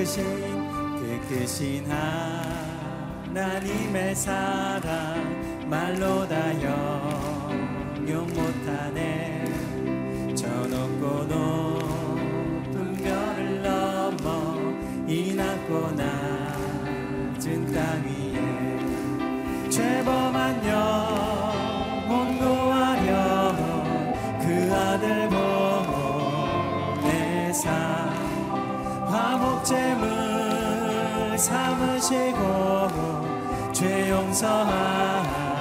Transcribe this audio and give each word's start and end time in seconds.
그 0.00 0.04
크신 0.04 0.24
그 0.98 1.20
크신 1.28 1.84
하나님의 3.26 4.14
사랑 4.14 5.68
말로 5.68 6.26
다형 6.26 6.89
용서하셨네. 34.10 35.60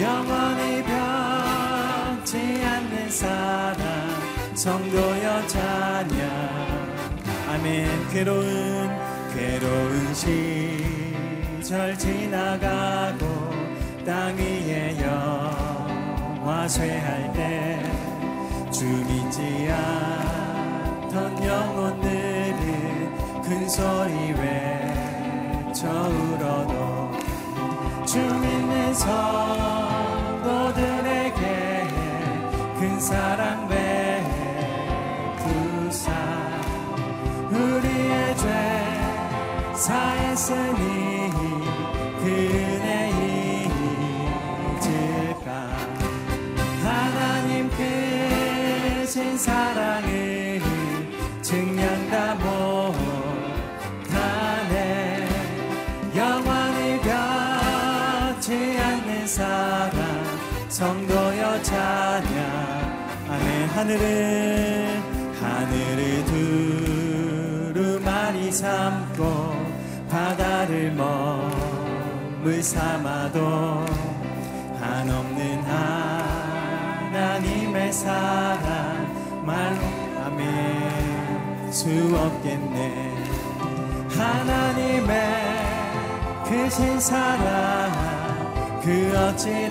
영원히 0.00 0.82
변치 0.84 2.64
않는 2.64 3.10
사랑 3.10 3.76
성도여 4.54 5.46
자녀 5.46 6.16
아멘. 7.48 8.08
괴로운 8.10 8.90
괴로운 9.34 10.14
시절 10.14 11.96
지나가고 11.98 13.26
땅 14.04 14.36
위에 14.36 14.96
영 15.00 15.41
화 16.44 16.66
쇠할 16.68 17.32
때 17.32 18.12
주 18.72 18.86
믿지 18.86 19.70
않던 19.70 21.44
영혼들은 21.44 23.42
큰 23.42 23.68
소리 23.68 24.32
외쳐 24.32 25.88
울어도 25.88 27.12
주 28.06 28.18
믿는 28.18 28.92
성도들에게 28.92 30.56
큰 32.80 32.98
사랑 32.98 33.68
베푸사 35.38 36.10
우리의 37.50 38.36
죄 38.38 38.48
사했으니 39.74 41.30
그은 42.18 43.11
하늘을 63.74 65.02
하늘을 65.40 66.24
두루마리 67.74 68.52
삼고 68.52 69.52
바다를 70.08 70.92
머물 70.92 72.62
삼아도 72.62 73.84
한없는 74.80 75.62
하나님의 77.12 77.92
사랑 77.92 79.02
아멘 80.24 81.72
수 81.72 81.88
없겠네. 82.14 83.12
하나님의 84.10 85.16
크신 86.44 87.00
사랑 87.00 87.90
그 88.82 89.12
어찌 89.16 89.70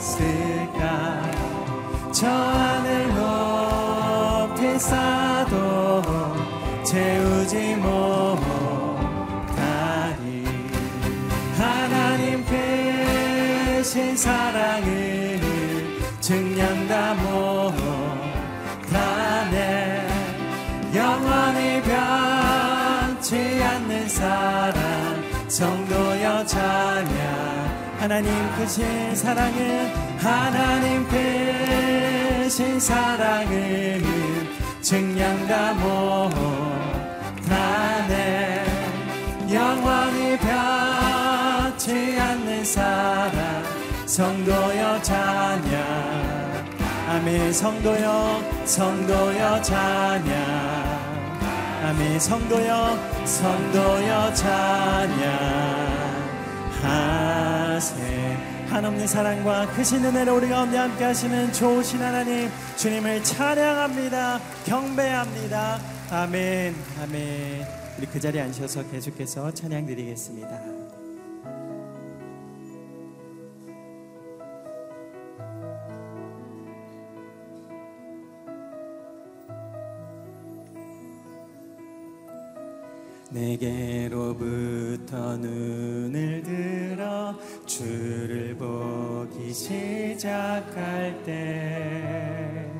닿았을까 0.00 1.21
저 2.22 2.28
하늘 2.28 3.08
높이 3.16 4.78
쌓도 4.78 6.00
채우지 6.84 7.74
못하리. 7.74 8.44
하나님 11.58 12.44
크신 12.44 14.16
사랑을 14.16 15.40
증량다 16.20 17.14
못하네. 18.84 19.26
영원히 20.94 21.82
변치 21.82 23.34
않는 23.64 24.08
사랑 24.08 24.78
성도여 25.48 26.46
자냐 26.46 27.52
하나님 27.98 28.32
크신 28.56 29.16
사랑은 29.16 29.92
하나님 30.18 31.04
크신 32.52 32.78
사랑을 32.78 34.02
증량다 34.82 35.72
못하네. 37.32 38.66
영원히 39.50 40.36
변치 40.36 42.20
않는 42.20 42.62
사랑 42.62 43.64
성도여 44.04 45.00
자냐. 45.00 45.78
아멘 47.08 47.54
성도여 47.54 48.42
성도여 48.66 49.62
자냐. 49.62 51.40
아멘 51.86 52.20
성도여 52.20 52.98
성도여 53.24 54.34
자냐. 54.34 55.24
하세 56.82 58.51
한없는 58.72 59.06
사랑과 59.06 59.66
크신 59.72 60.02
은혜로 60.02 60.34
우리 60.34 60.48
가운데 60.48 60.78
함께 60.78 61.04
하시는 61.04 61.52
좋으신 61.52 62.00
하나님 62.00 62.48
주님을 62.78 63.22
찬양합니다. 63.22 64.40
경배합니다. 64.64 65.78
아멘. 66.10 66.74
아멘. 67.02 67.66
우리 67.98 68.06
그 68.06 68.18
자리에 68.18 68.40
앉으셔서 68.40 68.88
계속해서 68.90 69.52
찬양 69.52 69.84
드리겠습니다. 69.84 70.58
내게로부터 83.32 85.16
눈을 85.36 86.42
들어 86.42 87.34
주를 87.78 88.54
보기 88.54 89.50
시작할 89.50 91.22
때 91.24 92.70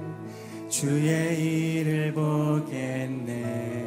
주의 0.68 1.80
일을 1.80 2.12
보겠네. 2.12 3.86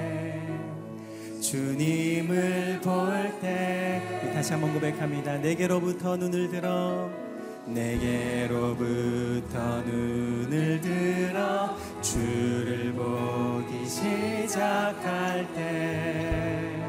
주님을 1.39 2.81
볼 2.81 3.39
때 3.39 4.01
다시 4.33 4.51
한번 4.51 4.74
고백합니다. 4.74 5.38
내게로부터 5.38 6.18
눈을 6.18 6.50
들어 6.50 7.22
내게로부터 7.65 9.57
눈을 9.83 10.81
들어 10.81 11.75
주를 12.01 12.92
보기 12.94 13.88
시작할 13.88 15.48
때 15.54 16.83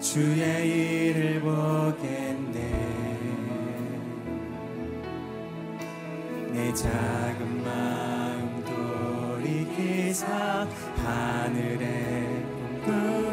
주의 0.00 1.10
일을 1.10 1.40
보겠네. 1.40 2.72
내 6.52 6.72
작은 6.74 7.62
마음 7.62 8.64
돌이키사 9.44 10.66
하늘에 10.96 12.44
꿈 12.84 13.31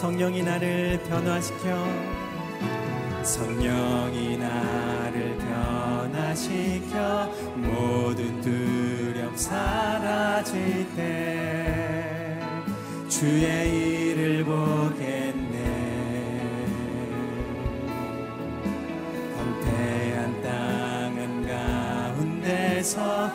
성령이 0.00 0.42
나를 0.42 0.98
변화시켜. 1.10 1.86
성령이 3.22 4.38
나를 4.38 5.36
변화시켜 5.36 7.30
모든 7.56 8.40
두려움 8.40 9.36
사라질 9.36 10.86
때 10.96 12.40
주의 13.10 14.12
일을 14.12 14.42
보겠네. 14.42 15.58
황폐한 19.36 20.42
땅은 20.42 21.46
가운데서 21.46 23.29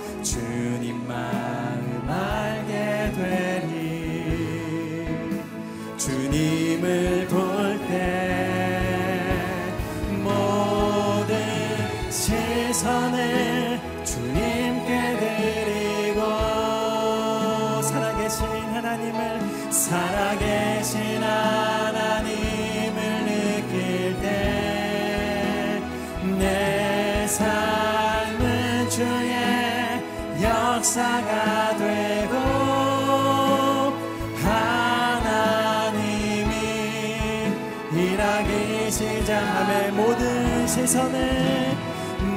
시선을 40.86 41.76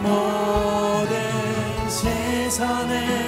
모든 0.02 1.10
시선을 1.90 3.27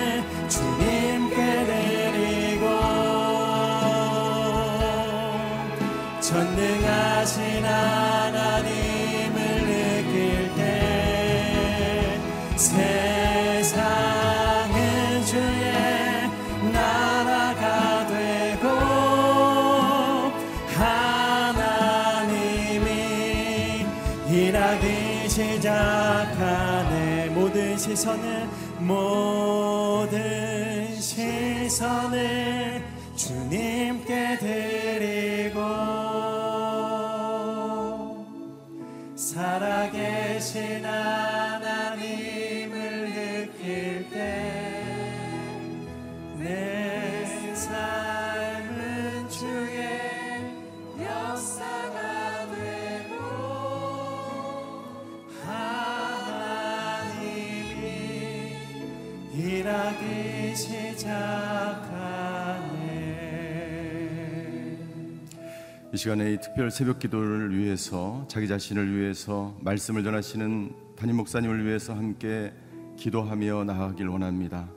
시간에 66.01 66.33
이 66.33 66.41
특별 66.41 66.71
새벽 66.71 66.99
기도를 66.99 67.55
위해서 67.55 68.25
자기 68.27 68.49
자신을 68.49 68.97
위해서 68.97 69.55
말씀을 69.61 70.03
전하시는 70.03 70.73
담임 70.97 71.17
목사님을 71.17 71.67
위해서 71.67 71.93
함께 71.93 72.55
기도하며 72.97 73.65
나아가길 73.65 74.09
원합니다. 74.09 74.71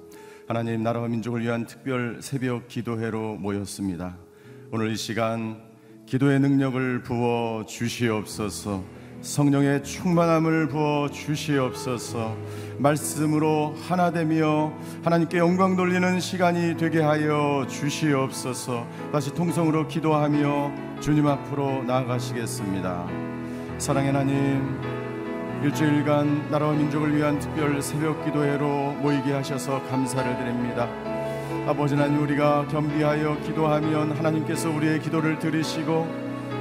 하나님 0.50 0.84
나라와 0.84 1.08
민족을 1.08 1.42
위한 1.42 1.66
특별 1.66 2.22
새벽 2.22 2.68
기도회로 2.68 3.36
모였습니다. 3.36 4.18
오늘 4.70 4.92
이 4.92 4.98
시간 4.98 5.64
기도의 6.08 6.42
능력을 6.42 7.04
부어 7.04 7.64
주시옵소서. 7.70 8.84
성령의 9.24 9.84
충만함을 9.86 10.68
부어 10.68 11.08
주시옵소서. 11.10 12.36
말씀으로 12.78 13.74
하나 13.88 14.12
되며 14.12 14.74
하나님께 15.02 15.38
영광 15.38 15.78
돌리는 15.78 16.20
시간이 16.20 16.76
되게 16.76 17.02
하여 17.02 17.66
주시옵소서. 17.70 18.86
다시 19.14 19.34
통성으로 19.34 19.88
기도하며 19.88 21.00
주님 21.00 21.26
앞으로 21.28 21.84
나아가시겠습니다. 21.84 23.08
사랑의 23.78 24.12
하나님, 24.12 24.82
일주일간 25.64 26.52
나라와 26.52 26.74
민족을 26.74 27.16
위한 27.16 27.40
특별 27.40 27.82
새벽 27.82 28.26
기도회로 28.26 28.96
모이게 29.02 29.32
하셔서 29.32 29.82
감사를 29.84 30.38
드립니다. 30.38 30.90
아버지 31.66 31.96
하나님 31.96 32.22
우리가 32.24 32.68
겸비하여 32.68 33.38
기도하면 33.46 34.12
하나님께서 34.12 34.70
우리의 34.70 35.00
기도를 35.00 35.40
들으시고 35.40 36.08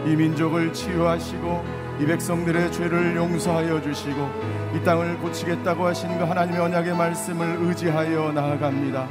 이 0.07 0.15
민족을 0.15 0.73
치유하시고 0.73 1.82
이 2.03 2.05
백성들의 2.05 2.73
죄를 2.73 3.15
용서하여 3.15 3.81
주시고 3.81 4.29
이 4.75 4.83
땅을 4.83 5.19
고치겠다고 5.19 5.87
하신 5.87 6.19
그 6.19 6.25
하나님의 6.25 6.61
언약의 6.61 6.97
말씀을 6.97 7.59
의지하여 7.61 8.33
나아갑니다. 8.33 9.07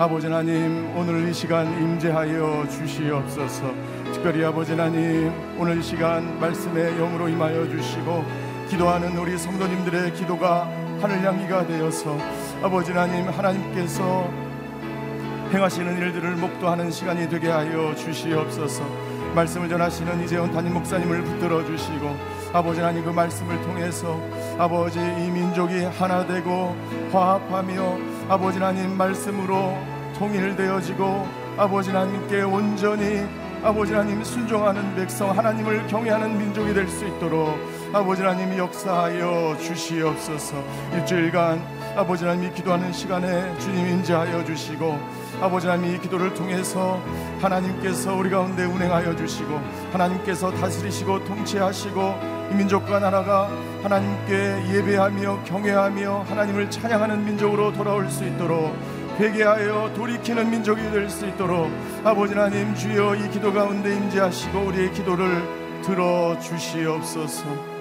아버지 0.00 0.26
하나님 0.26 0.90
오늘 0.96 1.28
이 1.28 1.32
시간 1.32 1.68
임재하여 1.80 2.66
주시옵소서. 2.68 3.72
특별히 4.12 4.44
아버지 4.44 4.72
하나님 4.72 5.32
오늘 5.56 5.78
이 5.78 5.82
시간 5.84 6.40
말씀의 6.40 6.96
영으로 6.96 7.28
임하여 7.28 7.68
주시고 7.68 8.24
기도하는 8.68 9.16
우리 9.16 9.38
성도님들의 9.38 10.12
기도가 10.14 10.68
하늘 11.00 11.24
향기가 11.24 11.64
되어서 11.64 12.18
아버지 12.60 12.90
하나님 12.90 13.28
하나님께서 13.28 14.28
행하시는 15.52 15.96
일들을 15.96 16.34
목도하는 16.34 16.90
시간이 16.90 17.28
되게 17.28 17.50
하여 17.50 17.94
주시옵소서. 17.94 19.11
말씀을 19.34 19.68
전하시는 19.68 20.24
이재원 20.24 20.52
담임 20.52 20.74
목사님을 20.74 21.22
붙들어 21.22 21.64
주시고 21.64 22.16
아버지 22.52 22.80
하나님 22.80 23.04
그 23.04 23.10
말씀을 23.10 23.60
통해서 23.62 24.20
아버지 24.58 24.98
이 24.98 25.30
민족이 25.30 25.84
하나 25.84 26.26
되고 26.26 26.76
화합하며 27.10 27.98
아버지 28.28 28.58
하나님 28.58 28.96
말씀으로 28.96 29.76
통일되어지고 30.18 31.26
아버지 31.56 31.90
하나님께 31.90 32.42
온전히 32.42 33.26
아버지 33.62 33.92
하나님 33.92 34.22
순종하는 34.24 34.94
백성 34.96 35.36
하나님을 35.36 35.86
경외하는 35.86 36.36
민족이 36.36 36.74
될 36.74 36.88
수 36.88 37.06
있도록 37.06 37.56
아버지 37.92 38.22
하나님 38.22 38.56
역사하여 38.56 39.58
주시옵소서 39.60 40.56
일주일간 40.94 41.62
아버지 41.94 42.24
하나님이 42.24 42.54
기도하는 42.54 42.90
시간에 42.90 43.58
주님 43.58 43.86
인자하여 43.86 44.44
주시고 44.44 44.98
아버지 45.42 45.66
하나님 45.66 45.94
이 45.94 46.00
기도를 46.00 46.32
통해서 46.32 46.98
하나님께서 47.42 48.14
우리 48.14 48.30
가운데 48.30 48.64
운행하여 48.64 49.14
주시고 49.16 49.60
하나님께서 49.92 50.50
다스리시고 50.52 51.24
통치하시고 51.24 52.14
이 52.52 52.54
민족과 52.54 52.98
나라가 52.98 53.50
하나님께 53.82 54.74
예배하며 54.74 55.42
경외하며 55.44 56.26
하나님을 56.28 56.70
찬양하는 56.70 57.24
민족으로 57.26 57.74
돌아올 57.74 58.08
수 58.08 58.24
있도록 58.24 58.74
회개하여 59.18 59.92
돌이키는 59.94 60.50
민족이 60.50 60.80
될 60.90 61.10
수 61.10 61.26
있도록 61.26 61.70
아버지 62.04 62.32
하나님 62.32 62.74
주여 62.74 63.16
이 63.16 63.28
기도 63.30 63.52
가운데 63.52 63.94
임재하시고 63.94 64.60
우리의 64.60 64.92
기도를 64.92 65.82
들어 65.82 66.38
주시옵소서. 66.40 67.71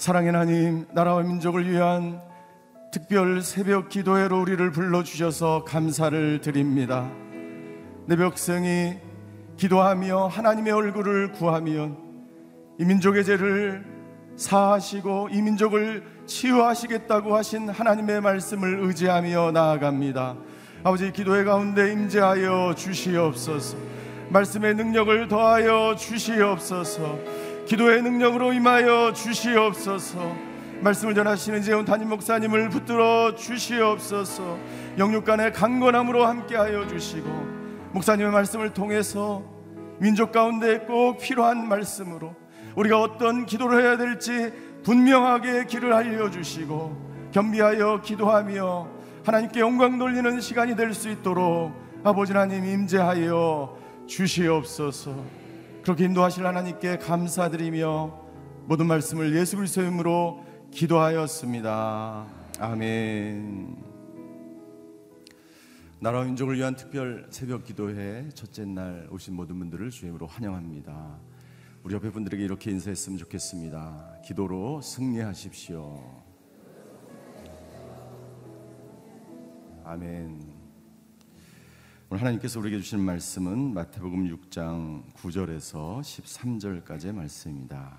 사랑의 0.00 0.32
하나님, 0.32 0.86
나라와 0.94 1.20
민족을 1.20 1.70
위한 1.70 2.22
특별 2.90 3.42
새벽 3.42 3.90
기도회로 3.90 4.40
우리를 4.40 4.70
불러 4.70 5.02
주셔서 5.02 5.64
감사를 5.64 6.40
드립니다. 6.40 7.06
내 8.06 8.16
백성이 8.16 8.94
기도하며 9.58 10.28
하나님의 10.28 10.72
얼굴을 10.72 11.32
구하면 11.32 11.98
이 12.78 12.86
민족의 12.86 13.26
죄를 13.26 13.84
사하시고 14.36 15.28
이 15.32 15.42
민족을 15.42 16.02
치유하시겠다고 16.24 17.36
하신 17.36 17.68
하나님의 17.68 18.22
말씀을 18.22 18.78
의지하며 18.80 19.50
나아갑니다. 19.52 20.34
아버지 20.82 21.12
기도의 21.12 21.44
가운데 21.44 21.92
임재하여 21.92 22.74
주시옵소서. 22.74 23.76
말씀의 24.30 24.76
능력을 24.76 25.28
더하여 25.28 25.94
주시옵소서. 25.94 27.49
기도의 27.70 28.02
능력으로 28.02 28.52
임하여 28.52 29.12
주시옵소서. 29.12 30.34
말씀을 30.80 31.14
전하시는 31.14 31.62
재훈 31.62 31.84
담임 31.84 32.08
목사님을 32.08 32.68
붙들어 32.68 33.36
주시옵소서. 33.36 34.58
영육 34.98 35.24
간의 35.24 35.52
강건함으로 35.52 36.26
함께하여 36.26 36.88
주시고 36.88 37.28
목사님의 37.92 38.32
말씀을 38.32 38.74
통해서 38.74 39.44
민족 40.00 40.32
가운데 40.32 40.80
꼭 40.80 41.18
필요한 41.18 41.68
말씀으로 41.68 42.34
우리가 42.74 43.00
어떤 43.00 43.46
기도를 43.46 43.84
해야 43.84 43.96
될지 43.96 44.52
분명하게 44.82 45.66
길을 45.66 45.92
알려 45.92 46.28
주시고 46.28 47.30
겸비하여 47.30 48.00
기도하며 48.02 48.88
하나님께 49.24 49.60
영광 49.60 49.96
돌리는 49.96 50.40
시간이 50.40 50.74
될 50.74 50.92
수 50.92 51.08
있도록 51.08 51.72
아버지 52.02 52.32
하나님 52.32 52.64
임재하여 52.64 53.78
주시옵소서 54.08 55.39
그렇게 55.82 56.04
인도하실 56.04 56.46
하나님께 56.46 56.98
감사드리며 56.98 58.20
모든 58.66 58.86
말씀을 58.86 59.34
예수 59.36 59.56
그리스도의 59.56 59.88
이름으로 59.88 60.44
기도하였습니다 60.70 62.26
아멘 62.58 63.76
나라와 66.00 66.24
민족을 66.24 66.56
위한 66.56 66.76
특별 66.76 67.26
새벽 67.30 67.64
기도회 67.64 68.28
첫째 68.34 68.64
날 68.64 69.08
오신 69.10 69.34
모든 69.34 69.58
분들을 69.58 69.90
주임으로 69.90 70.26
환영합니다 70.26 71.18
우리 71.82 71.94
옆에 71.94 72.10
분들에게 72.10 72.44
이렇게 72.44 72.70
인사했으면 72.70 73.18
좋겠습니다. 73.18 74.20
기도로 74.22 74.82
승리하십시오. 74.82 76.22
아멘. 79.84 80.49
오늘 82.12 82.22
하나님께서 82.22 82.58
우리에게 82.58 82.78
주신 82.78 82.98
말씀은 82.98 83.72
마태복음 83.72 84.36
6장 84.36 85.12
9절에서 85.14 86.00
13절까지의 86.00 87.12
말씀입니다. 87.12 87.96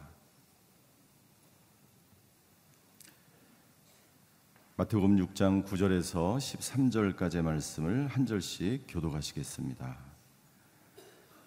마태복음 4.75 5.15
6장 5.15 5.63
9절에서 5.63 6.35
13절까지의 6.35 7.41
말씀을 7.41 8.07
한 8.07 8.25
절씩 8.25 8.83
교도하시겠습니다. 8.89 9.97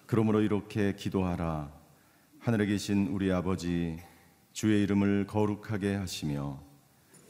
그러므로 0.06 0.40
이렇게 0.40 0.94
기도하라. 0.94 1.70
하늘에 2.38 2.64
계신 2.64 3.08
우리 3.08 3.30
아버지 3.30 3.98
주의 4.54 4.82
이름을 4.84 5.26
거룩하게 5.26 5.96
하시며 5.96 6.58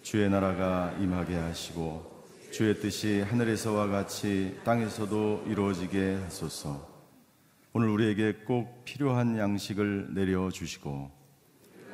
주의 0.01 0.31
나라가 0.31 0.93
임하게 1.01 1.35
하시고 1.35 2.14
주의 2.55 2.73
뜻이 2.79 3.21
하늘에서와 3.21 3.89
같이 3.89 4.57
땅에서도 4.63 5.47
이루어지게 5.49 6.21
하소서. 6.23 6.89
오늘 7.73 7.89
우리에게 7.89 8.45
꼭 8.47 8.85
필요한 8.85 9.37
양식을 9.37 10.15
내려 10.15 10.49
주시고 10.53 11.11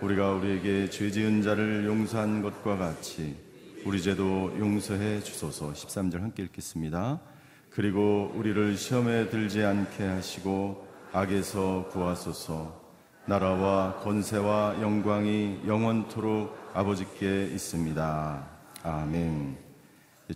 우리가 0.02 0.32
우리에게 0.32 0.90
죄 0.90 1.10
지은 1.10 1.40
자를 1.40 1.86
용서한 1.86 2.42
것과 2.42 2.76
같이 2.76 3.38
우리 3.86 4.02
죄도 4.02 4.54
용서해 4.58 5.20
주소서. 5.20 5.72
13절 5.72 6.20
함께 6.20 6.42
읽겠습니다. 6.42 7.22
그리고 7.70 8.30
우리를 8.34 8.76
시험에 8.76 9.30
들지 9.30 9.64
않게 9.64 10.04
하시고 10.04 10.86
악에서 11.12 11.88
구하소서. 11.90 12.78
나라와 13.24 13.98
권세와 14.00 14.82
영광이 14.82 15.60
영원토록 15.66 16.54
아버지께 16.74 17.44
있습니다. 17.46 18.46
아멘. 18.82 19.69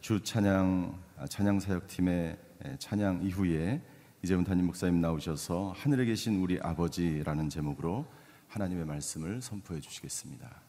주 0.00 0.20
찬양 0.22 0.98
찬양 1.28 1.60
사역팀의 1.60 2.36
찬양 2.78 3.22
이후에 3.22 3.80
이재훈 4.22 4.42
담임 4.42 4.66
목사님 4.66 5.00
나오셔서 5.00 5.74
하늘에 5.76 6.06
계신 6.06 6.40
우리 6.40 6.58
아버지라는 6.60 7.48
제목으로 7.48 8.06
하나님의 8.48 8.86
말씀을 8.86 9.40
선포해 9.40 9.80
주시겠습니다. 9.80 10.63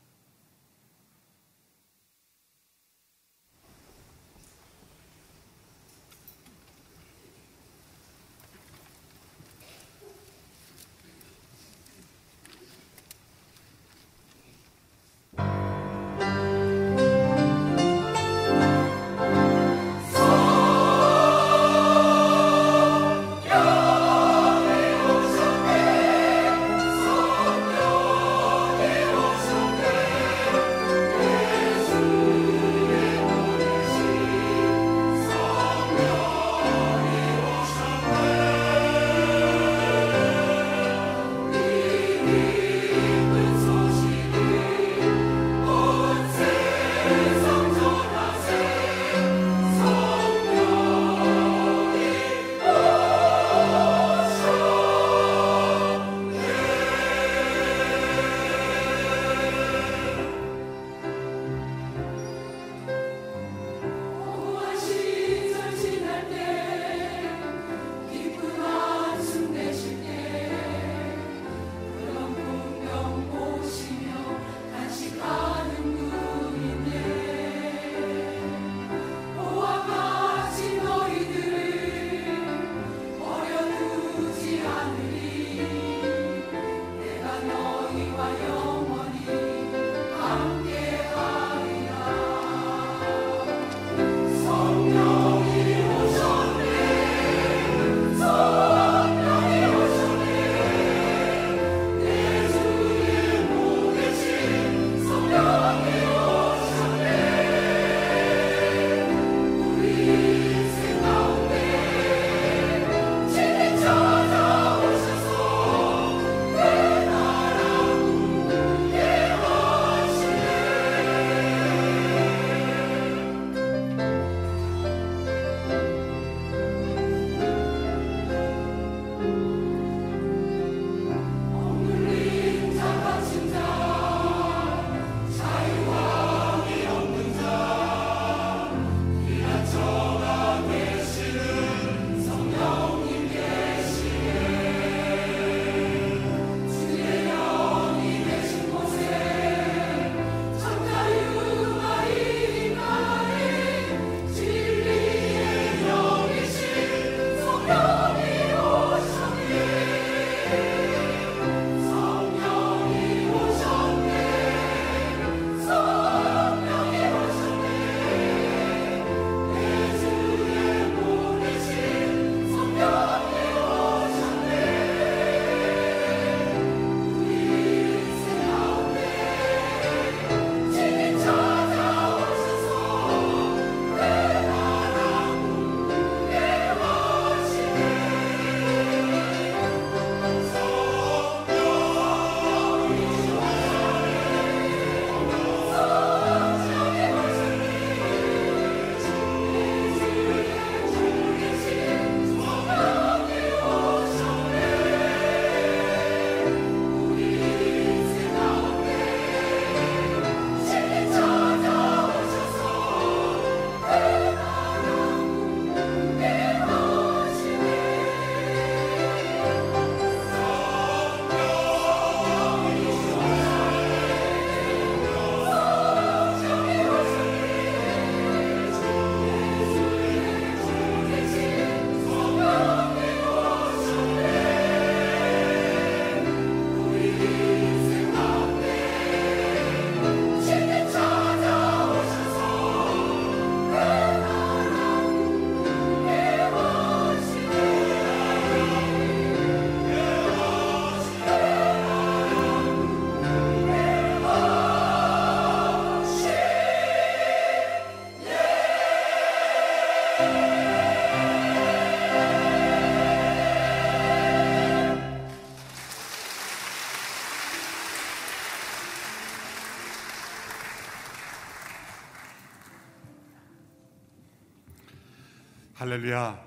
할렐루야. 275.85 276.43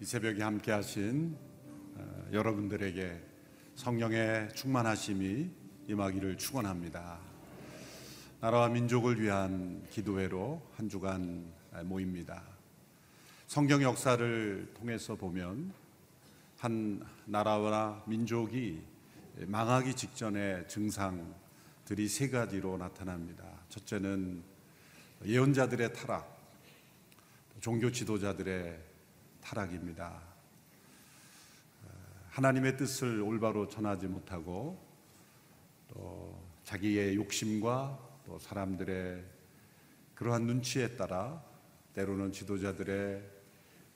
이 0.00 0.04
새벽에 0.06 0.42
함께 0.42 0.72
하신 0.72 1.36
어, 1.96 2.28
여러분들에게 2.32 3.22
성령의 3.74 4.54
충만하심이 4.54 5.50
임하기를 5.86 6.38
축원합니다. 6.38 7.18
나라와 8.40 8.70
민족을 8.70 9.20
위한 9.20 9.86
기도회로 9.90 10.62
한 10.76 10.88
주간 10.88 11.52
모입니다. 11.84 12.42
성경 13.48 13.82
역사를 13.82 14.66
통해서 14.72 15.14
보면 15.14 15.74
한 16.56 17.06
나라와 17.26 18.02
민족이 18.06 18.80
망하기 19.40 19.92
직전의 19.92 20.68
증상들이 20.68 22.08
세 22.08 22.30
가지로 22.30 22.78
나타납니다. 22.78 23.44
첫째는 23.68 24.42
예언자들의 25.22 25.92
타락, 25.92 26.35
종교 27.60 27.90
지도자들의 27.90 28.78
타락입니다. 29.40 30.22
하나님의 32.30 32.76
뜻을 32.76 33.22
올바로 33.22 33.66
전하지 33.66 34.08
못하고 34.08 34.78
또 35.88 36.38
자기의 36.64 37.16
욕심과 37.16 37.98
또 38.26 38.38
사람들의 38.38 39.24
그러한 40.14 40.46
눈치에 40.46 40.96
따라 40.96 41.42
때로는 41.94 42.32
지도자들의 42.32 43.22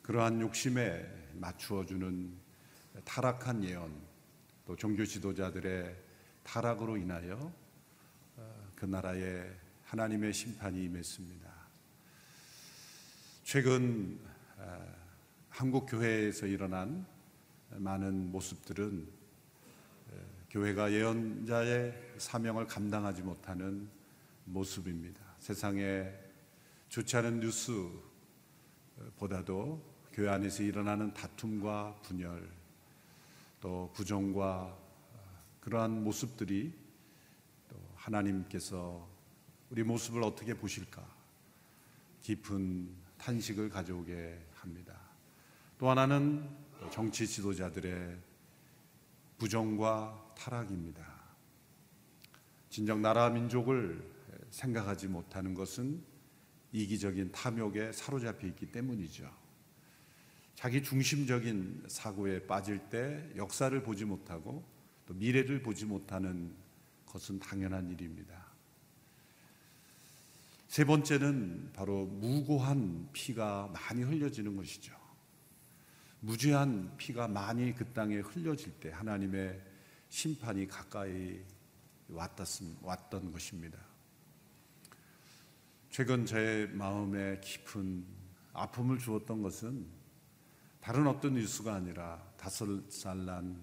그러한 0.02 0.40
욕심에 0.40 1.06
맞추어 1.34 1.84
주는 1.84 2.32
타락한 3.04 3.64
예언 3.64 3.92
또 4.64 4.74
종교 4.74 5.04
지도자들의 5.04 5.96
타락으로 6.42 6.96
인하여 6.96 7.52
그 8.74 8.86
나라에 8.86 9.50
하나님의 9.84 10.32
심판이 10.32 10.84
임했습니다. 10.84 11.49
최근 13.52 14.16
아, 14.58 14.78
한국 15.48 15.86
교회에서 15.86 16.46
일어난 16.46 17.04
많은 17.70 18.30
모습들은 18.30 19.08
교회가 20.50 20.92
예언자의 20.92 22.14
사명을 22.18 22.68
감당하지 22.68 23.22
못하는 23.22 23.88
모습입니다. 24.44 25.20
세상에 25.40 26.12
좋지 26.90 27.16
않은 27.16 27.40
뉴스보다도 29.08 29.82
교회 30.12 30.28
안에서 30.28 30.62
일어나는 30.62 31.12
다툼과 31.12 32.02
분열, 32.02 32.48
또 33.60 33.90
부정과 33.94 34.78
그러한 35.60 36.04
모습들이 36.04 36.72
또 37.68 37.76
하나님께서 37.96 39.08
우리 39.70 39.82
모습을 39.82 40.22
어떻게 40.22 40.54
보실까 40.54 41.04
깊은 42.22 42.99
탄식을 43.20 43.68
가져오게 43.68 44.38
합니다. 44.54 44.98
또 45.78 45.90
하나는 45.90 46.48
정치 46.90 47.26
지도자들의 47.26 48.18
부정과 49.38 50.34
타락입니다. 50.36 51.06
진정 52.68 53.02
나라 53.02 53.28
민족을 53.30 54.02
생각하지 54.50 55.08
못하는 55.08 55.54
것은 55.54 56.02
이기적인 56.72 57.32
탐욕에 57.32 57.92
사로잡혀 57.92 58.46
있기 58.48 58.70
때문이죠. 58.70 59.30
자기 60.54 60.82
중심적인 60.82 61.84
사고에 61.88 62.46
빠질 62.46 62.78
때 62.90 63.30
역사를 63.36 63.82
보지 63.82 64.04
못하고 64.04 64.64
또 65.06 65.14
미래를 65.14 65.62
보지 65.62 65.86
못하는 65.86 66.54
것은 67.06 67.40
당연한 67.40 67.90
일입니다. 67.90 68.49
세 70.70 70.84
번째는 70.84 71.72
바로 71.72 72.06
무고한 72.06 73.08
피가 73.12 73.72
많이 73.72 74.04
흘려지는 74.04 74.54
것이죠. 74.54 74.94
무죄한 76.20 76.96
피가 76.96 77.26
많이 77.26 77.74
그 77.74 77.84
땅에 77.92 78.18
흘려질 78.20 78.78
때 78.78 78.92
하나님의 78.92 79.60
심판이 80.10 80.68
가까이 80.68 81.40
왔던 82.08 83.32
것입니다. 83.32 83.80
최근 85.90 86.24
제 86.24 86.70
마음에 86.72 87.40
깊은 87.40 88.06
아픔을 88.52 88.98
주었던 88.98 89.42
것은 89.42 89.88
다른 90.80 91.08
어떤 91.08 91.34
뉴스가 91.34 91.74
아니라 91.74 92.22
다섯 92.36 92.88
살 92.88 93.26
난 93.26 93.60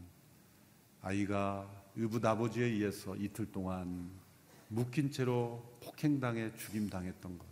아이가 1.02 1.86
의붓 1.96 2.26
아버지에 2.26 2.66
의해서 2.66 3.16
이틀 3.16 3.50
동안 3.50 4.27
묶인 4.70 5.12
채로 5.12 5.78
폭행당해 5.84 6.54
죽임당했던 6.56 7.38
것. 7.38 7.46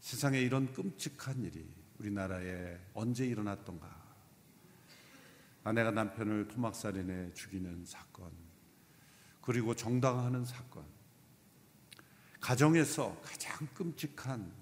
세상에 0.00 0.40
이런 0.40 0.72
끔찍한 0.72 1.42
일이 1.44 1.66
우리나라에 1.98 2.78
언제 2.92 3.26
일어났던가. 3.26 4.04
아내가 5.62 5.90
남편을 5.90 6.48
토막살인해 6.48 7.32
죽이는 7.32 7.84
사건. 7.86 8.30
그리고 9.40 9.74
정당화하는 9.74 10.44
사건. 10.44 10.84
가정에서 12.40 13.18
가장 13.22 13.66
끔찍한 13.68 14.52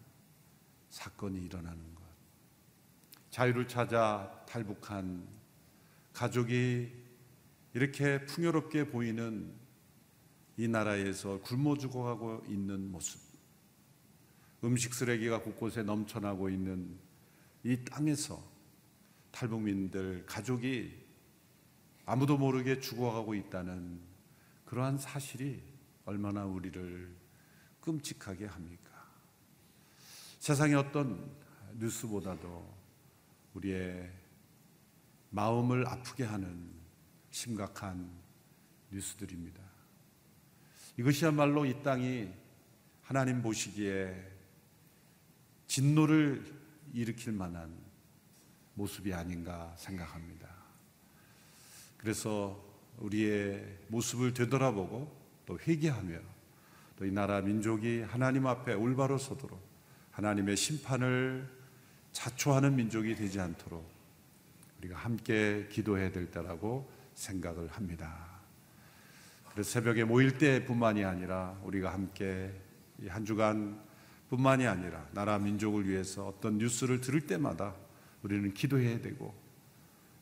사건이 0.90 1.42
일어나는 1.42 1.94
것. 1.94 2.02
자유를 3.30 3.66
찾아 3.66 4.44
탈북한 4.46 5.26
가족이 6.12 6.92
이렇게 7.74 8.24
풍요롭게 8.26 8.90
보이는 8.90 9.61
이 10.56 10.68
나라에서 10.68 11.40
굶어 11.40 11.76
죽어가고 11.76 12.44
있는 12.48 12.90
모습. 12.90 13.20
음식 14.64 14.94
쓰레기가 14.94 15.40
곳곳에 15.40 15.82
넘쳐나고 15.82 16.50
있는 16.50 16.98
이 17.64 17.84
땅에서 17.84 18.42
탈북민들 19.30 20.24
가족이 20.26 21.02
아무도 22.04 22.36
모르게 22.36 22.80
죽어가고 22.80 23.34
있다는 23.34 24.00
그러한 24.66 24.98
사실이 24.98 25.62
얼마나 26.04 26.44
우리를 26.44 27.14
끔찍하게 27.80 28.46
합니까? 28.46 28.90
세상의 30.38 30.74
어떤 30.74 31.30
뉴스보다도 31.78 32.74
우리의 33.54 34.12
마음을 35.30 35.86
아프게 35.88 36.24
하는 36.24 36.70
심각한 37.30 38.10
뉴스들입니다. 38.90 39.61
이것이야말로 40.96 41.64
이 41.64 41.82
땅이 41.82 42.28
하나님 43.02 43.42
보시기에 43.42 44.14
진노를 45.66 46.44
일으킬 46.92 47.32
만한 47.32 47.74
모습이 48.74 49.12
아닌가 49.12 49.74
생각합니다. 49.78 50.48
그래서 51.96 52.62
우리의 52.98 53.78
모습을 53.88 54.34
되돌아보고 54.34 55.22
또 55.46 55.58
회개하며 55.58 56.18
또 56.96 57.06
이 57.06 57.10
나라 57.10 57.40
민족이 57.40 58.02
하나님 58.02 58.46
앞에 58.46 58.74
올바로 58.74 59.18
서도록 59.18 59.60
하나님의 60.12 60.56
심판을 60.56 61.48
자초하는 62.12 62.76
민족이 62.76 63.16
되지 63.16 63.40
않도록 63.40 63.90
우리가 64.78 64.98
함께 64.98 65.66
기도해야 65.70 66.12
될 66.12 66.30
때라고 66.30 66.88
생각을 67.14 67.68
합니다. 67.68 68.31
그래서 69.52 69.70
새벽에 69.70 70.04
모일 70.04 70.38
때뿐만이 70.38 71.04
아니라 71.04 71.58
우리가 71.62 71.92
함께 71.92 72.52
한 73.08 73.24
주간 73.24 73.80
뿐만이 74.30 74.66
아니라 74.66 75.06
나라 75.12 75.38
민족을 75.38 75.86
위해서 75.86 76.28
어떤 76.28 76.56
뉴스를 76.56 77.00
들을 77.02 77.20
때마다 77.26 77.74
우리는 78.22 78.54
기도해야 78.54 79.00
되고 79.00 79.34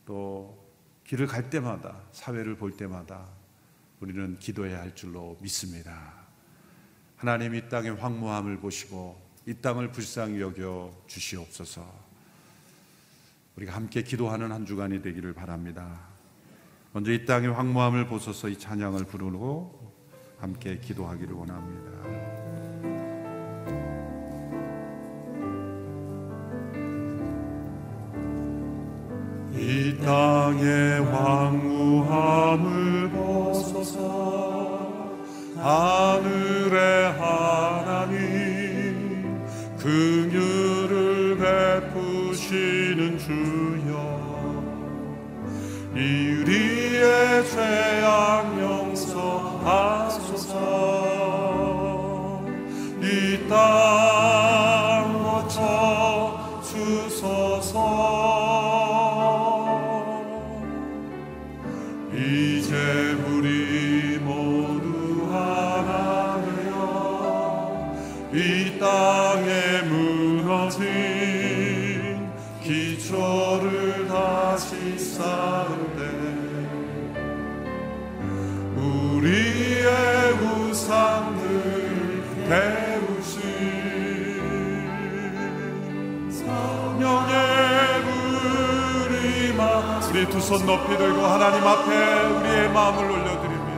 또 0.04 0.68
길을 1.04 1.28
갈 1.28 1.48
때마다 1.48 2.02
사회를 2.10 2.56
볼 2.56 2.76
때마다 2.76 3.28
우리는 4.00 4.38
기도해야 4.38 4.80
할 4.80 4.94
줄로 4.96 5.38
믿습니다. 5.40 6.14
하나님 7.16 7.54
이 7.54 7.68
땅의 7.68 7.96
황무함을 7.96 8.58
보시고 8.58 9.20
이 9.46 9.54
땅을 9.54 9.92
불쌍히 9.92 10.40
여겨 10.40 11.04
주시옵소서. 11.06 12.10
우리가 13.56 13.74
함께 13.74 14.02
기도하는 14.02 14.50
한 14.50 14.66
주간이 14.66 15.02
되기를 15.02 15.34
바랍니다. 15.34 16.08
먼저 16.92 17.12
이 17.12 17.24
땅의 17.24 17.52
황무함을 17.52 18.08
보소서 18.08 18.48
이 18.48 18.58
찬양을 18.58 19.04
부르고 19.04 19.78
함께 20.40 20.76
기도하기를 20.78 21.32
원합니다. 21.34 21.88
이 29.52 29.96
땅의 29.98 31.04
황무함을 31.12 33.10
보소서 33.10 34.00
하늘의 35.58 37.12
하나님 37.12 38.18
긍휼을 39.78 41.38
베푸시는 41.38 43.18
주여 43.18 43.69
이 45.96 45.98
우리의 46.42 47.46
죄악 47.48 48.60
용서하소서. 48.60 49.40
이 53.02 53.48
땅 53.48 54.09
우리 90.20 90.28
두 90.28 90.38
손 90.38 90.66
높이 90.66 90.98
들고 90.98 91.24
하나님 91.24 91.66
앞에 91.66 91.88
우리의 91.88 92.68
마음을 92.72 93.10
올려드립니다. 93.10 93.70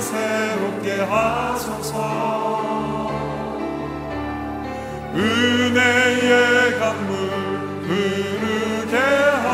새롭게 0.00 1.00
하소서. 1.02 1.98
은혜의 5.14 6.78
강물 6.78 7.12
흐르게 7.82 8.96
하소서 8.96 9.47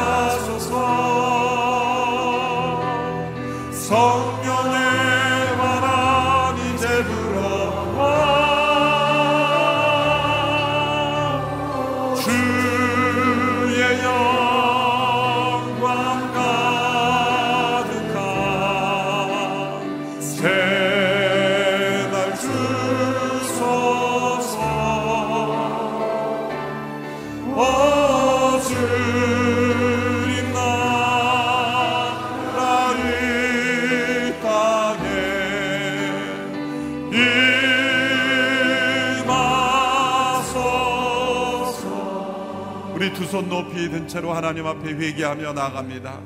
두 43.15 43.25
손 43.25 43.49
높이 43.49 43.89
든 43.89 44.07
채로 44.09 44.33
하나님 44.33 44.67
앞에 44.67 44.93
회개하며 44.93 45.53
나갑니다 45.53 46.21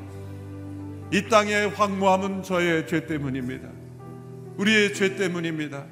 이 1.12 1.28
땅의 1.28 1.70
황무함은 1.70 2.42
저의 2.42 2.86
죄 2.86 3.06
때문입니다 3.06 3.68
우리의 4.56 4.94
죄 4.94 5.16
때문입니다 5.16 5.84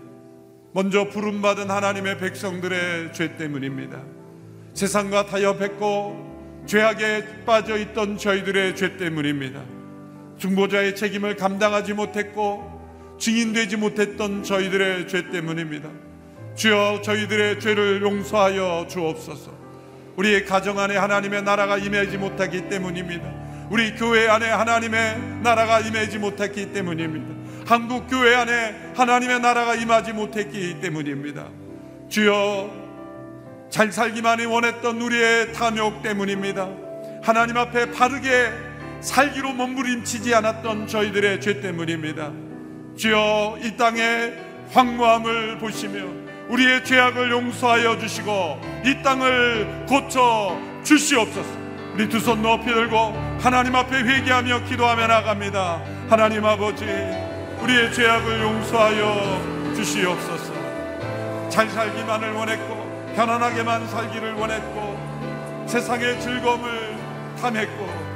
먼저 0.73 1.09
부름받은 1.09 1.71
하나님의 1.71 2.19
백성들의 2.19 3.13
죄 3.13 3.37
때문입니다 3.37 4.03
세상과 4.75 5.27
타협했고 5.27 6.27
죄악에 6.67 7.45
빠져 7.47 7.79
있던 7.79 8.19
저희들의 8.19 8.75
죄 8.77 8.97
때문입니다. 8.97 9.63
중보자의 10.37 10.97
책임을 10.97 11.37
감당하지 11.37 11.95
못했고 11.95 13.17
증인되지 13.19 13.77
못했던 13.77 14.43
저희들의 14.43 15.09
죄 15.09 15.31
때문입니다. 15.31 15.89
주여 16.57 17.01
저희들의 17.03 17.61
죄를 17.61 18.03
용서하여 18.03 18.87
주옵소서. 18.91 19.65
우리 20.16 20.44
가정 20.44 20.79
안에 20.79 20.96
하나님의 20.96 21.42
나라가 21.42 21.76
임하지 21.76 22.16
못하기 22.16 22.68
때문입니다. 22.68 23.46
우리 23.70 23.94
교회 23.94 24.29
안에 24.29 24.48
하나님의 24.48 25.40
나라가 25.42 25.81
임하지 25.81 26.18
못했기 26.18 26.72
때문입니다. 26.72 27.35
한국 27.66 28.07
교회 28.09 28.35
안에 28.35 28.92
하나님의 28.94 29.40
나라가 29.40 29.74
임하지 29.74 30.12
못했기 30.12 30.81
때문입니다. 30.81 31.48
주여 32.09 32.70
잘 33.68 33.92
살기만이 33.92 34.46
원했던 34.46 35.00
우리의 35.00 35.52
탐욕 35.52 36.02
때문입니다. 36.02 36.68
하나님 37.22 37.57
앞에 37.57 37.90
바르게 37.90 38.52
살기로 39.00 39.52
몸부림치지 39.52 40.35
않았던 40.35 40.87
저희들의 40.87 41.40
죄 41.40 41.61
때문입니다. 41.61 42.33
주여 42.96 43.59
이 43.62 43.76
땅의 43.76 44.33
황무함을 44.70 45.59
보시며 45.59 46.26
우리의 46.49 46.85
죄악을 46.85 47.31
용서하여 47.31 47.99
주시고 47.99 48.61
이 48.85 49.03
땅을 49.03 49.87
고쳐 49.89 50.57
주시옵소서. 50.85 51.49
우리 51.95 52.09
두 52.09 52.21
손 52.21 52.43
높이 52.43 52.67
들고 52.67 53.15
하나님 53.41 53.75
앞에 53.75 53.97
회개하며 53.97 54.65
기도하며 54.65 55.07
나갑니다. 55.07 55.81
하나님 56.09 56.45
아버지 56.45 56.85
우리의 57.63 57.93
죄악을 57.93 58.43
용서하여 58.43 59.75
주시옵소서. 59.75 60.53
잘 61.49 61.69
살기만을 61.71 62.33
원했고 62.33 63.13
편안하게만 63.17 63.89
살기를 63.89 64.35
원했고 64.35 65.65
세상의 65.67 66.21
즐거움을 66.21 66.97
탐했고 67.41 68.07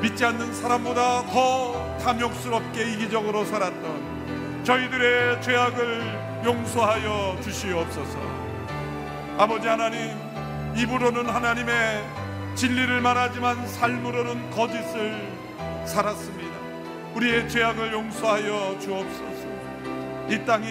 믿지 0.00 0.24
않는 0.24 0.54
사람보다 0.54 1.26
더 1.26 1.98
탐욕스럽게 2.02 2.92
이기적으로 2.92 3.44
살았던 3.44 4.62
저희들의 4.64 5.42
죄악을 5.42 6.29
용서하여 6.44 7.38
주시옵소서. 7.42 8.18
아버지 9.36 9.68
하나님 9.68 10.16
입으로는 10.74 11.28
하나님의 11.28 12.02
진리를 12.54 13.00
말하지만 13.00 13.66
삶으로는 13.66 14.50
거짓을 14.50 15.28
살았습니다. 15.84 16.50
우리의 17.14 17.48
죄악을 17.48 17.92
용서하여 17.92 18.78
주옵소서. 18.78 19.48
이 20.28 20.44
땅이 20.46 20.68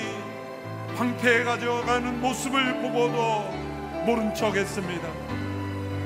황폐해 0.95 1.43
가져가는 1.43 2.19
모습을 2.19 2.81
보고도 2.81 3.51
모른 4.05 4.33
척 4.33 4.55
했습니다. 4.55 5.07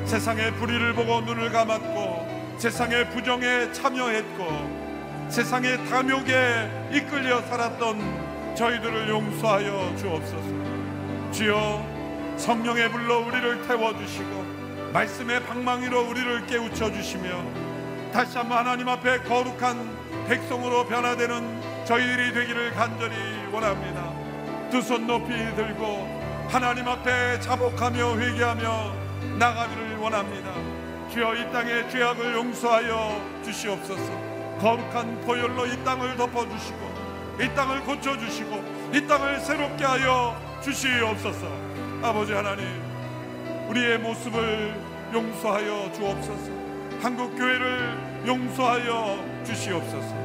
세상의 0.06 0.54
불의를 0.56 0.93
보고 0.93 1.21
눈을 1.21 1.52
감았고 1.52 2.58
세상의 2.58 3.10
부정에 3.12 3.71
참여했고 3.71 5.30
세상의 5.30 5.86
탐욕에 5.89 6.89
이끌려 6.91 7.41
살았던 7.43 8.32
저희들을 8.55 9.09
용서하여 9.09 9.95
주옵소서. 9.97 11.31
주여 11.31 12.35
성령의 12.37 12.89
불로 12.91 13.19
우리를 13.25 13.67
태워 13.67 13.97
주시고 13.97 14.43
말씀의 14.93 15.43
방망이로 15.43 16.07
우리를 16.09 16.45
깨우쳐 16.45 16.91
주시며 16.91 17.29
다시 18.11 18.37
한번 18.37 18.59
하나님 18.59 18.87
앞에 18.89 19.19
거룩한 19.19 20.27
백성으로 20.27 20.85
변화되는 20.85 21.61
저희들이 21.85 22.33
되기를 22.33 22.71
간절히 22.73 23.15
원합니다. 23.51 24.11
두 24.69 24.81
손 24.81 25.05
높이 25.07 25.29
들고 25.55 26.21
하나님 26.49 26.87
앞에 26.87 27.39
자복하며 27.39 28.17
회개하며 28.17 28.93
나가기를 29.39 29.97
원합니다. 29.97 30.51
주여 31.11 31.35
이 31.35 31.51
땅의 31.51 31.89
죄악을 31.89 32.33
용서하여 32.35 33.41
주시옵소서. 33.43 34.11
거룩한 34.59 35.21
보혈로 35.21 35.65
이 35.67 35.83
땅을 35.83 36.15
덮어 36.17 36.47
주시고 36.49 36.92
이 37.39 37.55
땅을 37.55 37.81
고쳐주시고 37.81 38.91
이 38.93 39.07
땅을 39.07 39.39
새롭게 39.39 39.83
하여 39.83 40.35
주시옵소서. 40.61 41.47
아버지 42.01 42.33
하나님 42.33 42.65
우리의 43.69 43.97
모습을 43.99 44.75
용서하여 45.13 45.91
주옵소서. 45.93 46.51
한국 47.01 47.35
교회를 47.35 48.23
용서하여 48.27 49.43
주시옵소서. 49.45 50.15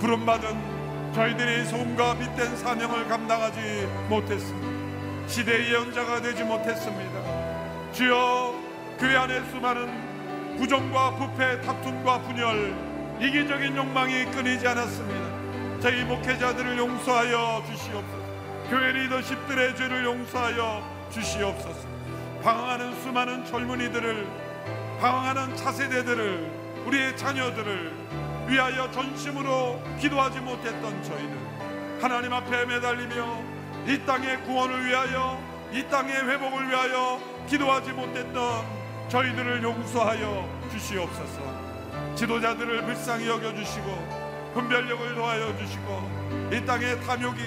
부름받은 0.00 1.12
저희들이 1.14 1.64
소금과 1.66 2.18
빛된 2.18 2.56
사명을 2.56 3.06
감당하지 3.08 3.88
못했습니다. 4.08 5.28
시대의 5.28 5.72
예언자가 5.72 6.20
되지 6.20 6.42
못했습니다. 6.42 7.92
주여 7.92 8.54
교회 8.98 9.16
안에 9.16 9.42
수많은 9.50 10.56
부정과 10.58 11.16
부패, 11.16 11.60
다툼과 11.60 12.20
분열, 12.22 12.74
이기적인 13.20 13.76
욕망이 13.76 14.24
끊이지 14.26 14.66
않았습니다. 14.66 15.31
저희 15.82 16.04
목회자들을 16.04 16.78
용서하여 16.78 17.64
주시옵소서. 17.66 18.22
교회 18.70 18.92
리더십들의 18.92 19.74
죄를 19.74 20.04
용서하여 20.04 21.08
주시옵소서. 21.10 21.88
방황하는 22.44 23.02
수많은 23.02 23.44
젊은이들을 23.44 24.28
방황하는 25.00 25.56
차세대들을 25.56 26.84
우리의 26.86 27.16
자녀들을 27.16 27.92
위하여 28.46 28.88
전심으로 28.92 29.82
기도하지 29.98 30.38
못했던 30.38 31.02
저희들 31.02 31.36
하나님 32.00 32.32
앞에 32.32 32.64
매달리며 32.64 33.42
이 33.88 33.98
땅의 34.06 34.42
구원을 34.44 34.86
위하여 34.86 35.42
이 35.72 35.82
땅의 35.88 36.14
회복을 36.14 36.68
위하여 36.68 37.20
기도하지 37.48 37.90
못했던 37.90 38.64
저희들을 39.08 39.62
용서하여 39.64 40.48
주시옵소서 40.70 42.14
지도자들을 42.14 42.84
불쌍히 42.84 43.28
여겨 43.28 43.54
주시고 43.56 44.21
분별력을 44.54 45.14
도하여 45.14 45.56
주시고 45.56 46.50
이 46.52 46.64
땅의 46.64 47.00
탐욕이 47.00 47.40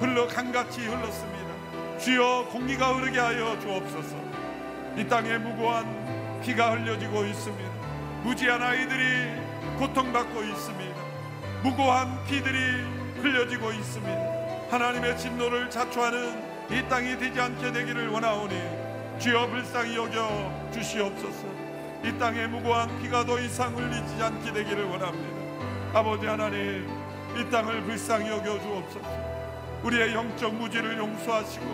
흘러 0.00 0.26
강같이 0.26 0.86
흘렀습니다. 0.86 1.98
주여 1.98 2.48
공기가 2.50 2.94
흐르게 2.94 3.18
하여 3.18 3.58
주옵소서. 3.60 4.16
이 4.96 5.06
땅에 5.06 5.36
무고한 5.38 6.40
피가 6.42 6.72
흘려지고 6.72 7.24
있습니다. 7.24 7.70
무지한 8.22 8.62
아이들이 8.62 9.32
고통받고 9.78 10.42
있습니다. 10.42 10.96
무고한 11.62 12.24
피들이 12.24 12.58
흘려지고 13.20 13.72
있습니다. 13.72 14.38
하나님의 14.70 15.18
진노를 15.18 15.70
자초하는 15.70 16.48
이 16.70 16.88
땅이 16.88 17.18
되지 17.18 17.40
않게 17.40 17.72
되기를 17.72 18.08
원하오니 18.08 19.18
주여 19.18 19.48
불쌍히 19.48 19.96
여겨 19.96 20.70
주시옵소서. 20.72 21.46
이 22.04 22.16
땅에 22.18 22.46
무고한 22.46 23.02
피가 23.02 23.24
더 23.24 23.38
이상 23.40 23.76
흘리지 23.76 24.22
않게 24.22 24.52
되기를 24.52 24.84
원합니다 24.84 25.37
아버지 25.94 26.26
하나님 26.26 26.86
이 27.36 27.50
땅을 27.50 27.82
불쌍히 27.82 28.28
여겨 28.28 28.60
주옵소서. 28.60 29.00
우리의 29.82 30.12
영적 30.12 30.54
무지를 30.54 30.98
용서하시고 30.98 31.64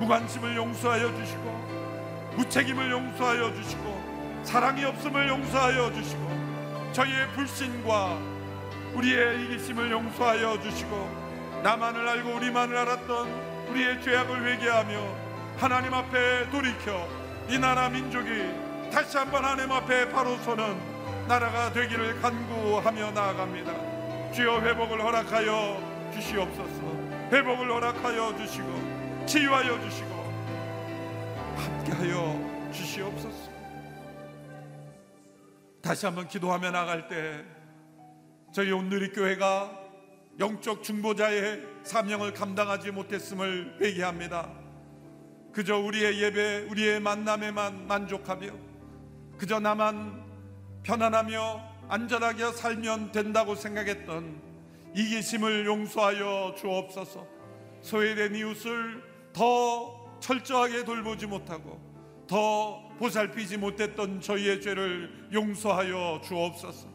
무관심을 0.00 0.56
용서하여 0.56 1.14
주시고 1.16 2.34
무책임을 2.36 2.90
용서하여 2.90 3.54
주시고 3.54 4.42
사랑이 4.44 4.84
없음을 4.84 5.28
용서하여 5.28 5.92
주시고 5.94 6.92
저희의 6.92 7.28
불신과 7.28 8.18
우리의 8.94 9.44
이기심을 9.44 9.90
용서하여 9.90 10.60
주시고 10.60 11.60
나만을 11.62 12.06
알고 12.06 12.34
우리만을 12.34 12.76
알았던 12.76 13.28
우리의 13.70 14.02
죄악을 14.02 14.44
회개하며 14.46 15.14
하나님 15.56 15.94
앞에 15.94 16.50
돌이켜 16.50 17.08
이 17.48 17.58
나라 17.58 17.88
민족이 17.88 18.90
다시 18.92 19.16
한번 19.16 19.44
하나님 19.44 19.72
앞에 19.72 20.10
바로 20.10 20.36
서는 20.38 20.95
나라가 21.28 21.72
되기를 21.72 22.20
간구하며 22.20 23.10
나아갑니다. 23.10 24.30
주여 24.32 24.60
회복을 24.60 25.02
허락하여 25.02 26.10
주시옵소서. 26.14 26.82
회복을 27.32 27.68
허락하여 27.68 28.36
주시고 28.36 29.26
치유하여 29.26 29.80
주시고 29.80 30.14
함께하여 31.56 32.70
주시옵소서. 32.72 33.50
다시 35.82 36.06
한번 36.06 36.28
기도하며 36.28 36.70
나갈 36.70 37.08
때 37.08 37.44
저희 38.52 38.70
온누리 38.70 39.10
교회가 39.12 39.70
영적 40.38 40.84
중보자의 40.84 41.60
사명을 41.82 42.34
감당하지 42.34 42.92
못했음을 42.92 43.78
회개합니다. 43.80 44.48
그저 45.52 45.76
우리의 45.78 46.22
예배, 46.22 46.68
우리의 46.70 47.00
만남에만 47.00 47.88
만족하며 47.88 48.50
그저 49.38 49.58
나만 49.58 50.25
편안하며 50.86 51.62
안전하게 51.88 52.52
살면 52.52 53.10
된다고 53.10 53.56
생각했던 53.56 54.40
이기심을 54.94 55.66
용서하여 55.66 56.54
주옵소서. 56.56 57.26
소외된 57.82 58.36
이웃을 58.36 59.02
더 59.32 60.18
철저하게 60.20 60.84
돌보지 60.84 61.26
못하고 61.26 61.80
더 62.28 62.88
보살피지 62.98 63.58
못했던 63.58 64.20
저희의 64.20 64.60
죄를 64.62 65.28
용서하여 65.32 66.20
주옵소서. 66.24 66.88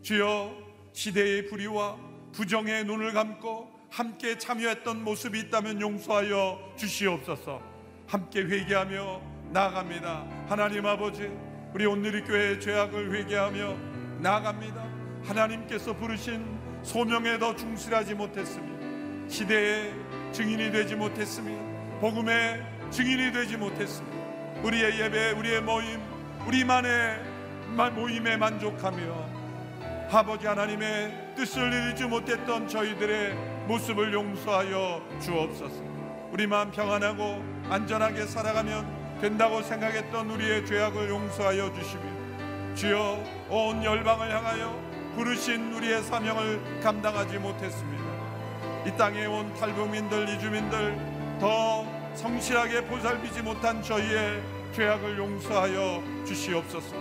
주여 0.00 0.54
시대의 0.94 1.48
불의와 1.48 1.98
부정의 2.32 2.84
눈을 2.84 3.12
감고 3.12 3.70
함께 3.90 4.38
참여했던 4.38 5.04
모습이 5.04 5.38
있다면 5.40 5.82
용서하여 5.82 6.74
주시옵소서. 6.76 7.60
함께 8.06 8.40
회개하며 8.40 9.20
나아갑니다. 9.50 10.26
하나님 10.48 10.86
아버지, 10.86 11.30
우리 11.74 11.84
오늘의 11.84 12.24
교회의 12.24 12.60
죄악을 12.60 13.12
회개하며 13.14 13.76
나아갑니다. 14.20 14.82
하나님께서 15.24 15.94
부르신 15.94 16.58
소명에 16.82 17.38
더 17.38 17.54
충실하지 17.54 18.14
못했으며 18.14 18.66
시대의 19.28 19.92
증인이 20.32 20.72
되지 20.72 20.94
못했으며 20.96 21.50
복음의 22.00 22.64
증인이 22.90 23.32
되지 23.32 23.58
못했으며 23.58 24.08
우리의 24.62 24.98
예배, 24.98 25.32
우리의 25.32 25.60
모임, 25.60 26.00
우리만의 26.46 27.20
모임에 27.94 28.38
만족하며 28.38 29.28
아버지 30.10 30.46
하나님의 30.46 31.34
뜻을 31.36 31.70
이루지 31.70 32.06
못했던 32.06 32.66
저희들의 32.66 33.34
모습을 33.66 34.14
용서하여 34.14 35.02
주옵소서. 35.20 35.82
우리 36.32 36.46
마음 36.46 36.70
평안하고 36.70 37.44
안전하게 37.68 38.26
살아가면 38.26 38.97
된다고 39.20 39.62
생각했던 39.62 40.30
우리의 40.30 40.64
죄악을 40.64 41.08
용서하여 41.08 41.72
주시며 41.74 42.02
주여 42.74 43.24
온 43.48 43.82
열방을 43.82 44.30
향하여 44.30 44.80
부르신 45.16 45.72
우리의 45.72 46.02
사명을 46.04 46.80
감당하지 46.80 47.38
못했습니다. 47.38 48.04
이 48.86 48.96
땅에 48.96 49.26
온 49.26 49.52
탈북민들 49.54 50.28
이주민들 50.28 50.96
더 51.40 51.84
성실하게 52.14 52.84
보살피지 52.84 53.42
못한 53.42 53.82
저희의 53.82 54.40
죄악을 54.72 55.18
용서하여 55.18 56.02
주시옵소서. 56.24 56.94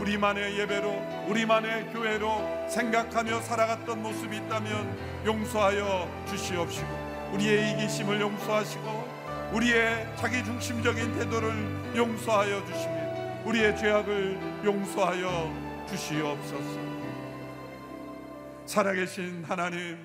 우리만의 0.00 0.58
예배로 0.58 1.26
우리만의 1.28 1.92
교회로 1.92 2.68
생각하며 2.68 3.40
살아갔던 3.42 4.02
모습이 4.02 4.38
있다면 4.38 5.24
용서하여 5.26 6.08
주시옵시고 6.28 6.88
우리의 7.34 7.72
이기심을 7.72 8.20
용서하시고 8.20 9.09
우리의 9.52 10.06
자기 10.16 10.44
중심적인 10.44 11.12
태도를 11.18 11.96
용서하여 11.96 12.64
주시며 12.66 13.44
우리의 13.44 13.76
죄악을 13.76 14.38
용서하여 14.64 15.86
주시옵소서. 15.88 16.90
살아계신 18.66 19.42
하나님, 19.42 19.98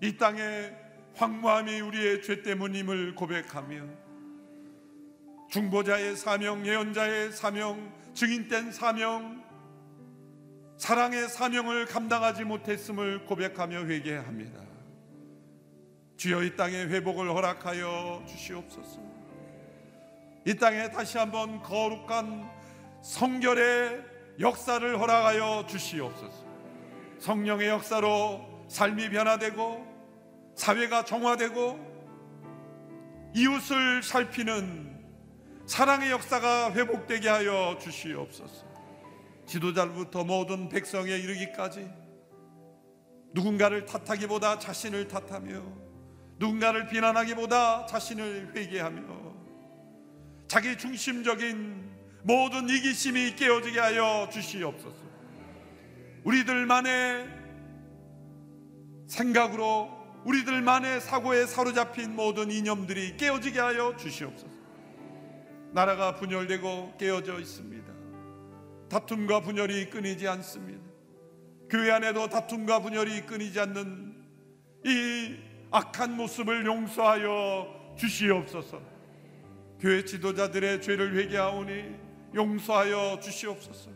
이 0.00 0.16
땅의 0.16 0.74
황무함이 1.14 1.80
우리의 1.80 2.22
죄 2.22 2.42
때문임을 2.42 3.14
고백하며 3.14 3.84
중보자의 5.50 6.16
사명, 6.16 6.66
예언자의 6.66 7.32
사명, 7.32 7.92
증인된 8.14 8.72
사명, 8.72 9.44
사랑의 10.76 11.28
사명을 11.28 11.86
감당하지 11.86 12.44
못했음을 12.44 13.26
고백하며 13.26 13.84
회개합니다. 13.84 14.69
주여 16.20 16.42
이 16.42 16.54
땅에 16.54 16.76
회복을 16.76 17.30
허락하여 17.30 18.22
주시옵소서. 18.28 19.00
이 20.44 20.54
땅에 20.54 20.90
다시 20.90 21.16
한번 21.16 21.62
거룩한 21.62 22.46
성결의 23.02 24.04
역사를 24.38 25.00
허락하여 25.00 25.64
주시옵소서. 25.66 26.44
성령의 27.20 27.68
역사로 27.68 28.66
삶이 28.68 29.08
변화되고 29.08 30.52
사회가 30.56 31.06
정화되고 31.06 33.32
이웃을 33.34 34.02
살피는 34.02 35.00
사랑의 35.64 36.10
역사가 36.10 36.74
회복되게 36.74 37.30
하여 37.30 37.78
주시옵소서. 37.80 38.66
지도자부터 39.46 40.24
모든 40.24 40.68
백성에 40.68 41.12
이르기까지 41.12 41.90
누군가를 43.32 43.86
탓하기보다 43.86 44.58
자신을 44.58 45.08
탓하며 45.08 45.89
누군가를 46.40 46.86
비난하기보다 46.88 47.84
자신을 47.84 48.52
회개하며 48.56 49.20
자기 50.48 50.76
중심적인 50.76 51.90
모든 52.22 52.68
이기심이 52.68 53.36
깨어지게 53.36 53.78
하여 53.78 54.28
주시옵소서. 54.32 54.96
우리들만의 56.24 57.28
생각으로 59.06 59.90
우리들만의 60.24 61.02
사고에 61.02 61.44
사로잡힌 61.44 62.16
모든 62.16 62.50
이념들이 62.50 63.18
깨어지게 63.18 63.60
하여 63.60 63.94
주시옵소서. 63.96 64.50
나라가 65.72 66.14
분열되고 66.14 66.96
깨어져 66.98 67.38
있습니다. 67.38 67.92
다툼과 68.88 69.40
분열이 69.40 69.90
끊이지 69.90 70.26
않습니다. 70.26 70.80
교회 71.68 71.90
안에도 71.92 72.28
다툼과 72.28 72.80
분열이 72.80 73.26
끊이지 73.26 73.60
않는 73.60 74.16
이 74.86 75.49
악한 75.70 76.16
모습을 76.16 76.66
용서하여 76.66 77.94
주시옵소서. 77.96 78.80
교회 79.78 80.04
지도자들의 80.04 80.82
죄를 80.82 81.16
회개하오니 81.16 81.84
용서하여 82.34 83.20
주시옵소서. 83.20 83.90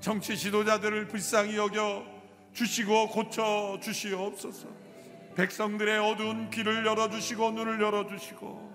정치 0.00 0.36
지도자들을 0.36 1.08
불쌍히 1.08 1.56
여겨 1.56 2.04
주시고 2.52 3.08
고쳐 3.08 3.78
주시옵소서. 3.82 4.68
백성들의 5.34 5.98
어두운 5.98 6.50
귀를 6.50 6.84
열어 6.84 7.08
주시고 7.08 7.52
눈을 7.52 7.80
열어 7.80 8.06
주시고 8.06 8.68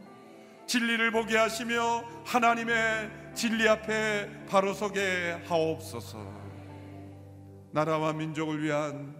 진리를 0.65 1.11
보게 1.11 1.37
하시며 1.37 2.03
하나님의 2.25 3.11
진리 3.35 3.67
앞에 3.67 4.45
바로 4.47 4.73
서게 4.73 5.41
하옵소서. 5.45 6.43
나라와 7.71 8.13
민족을 8.13 8.63
위한 8.63 9.15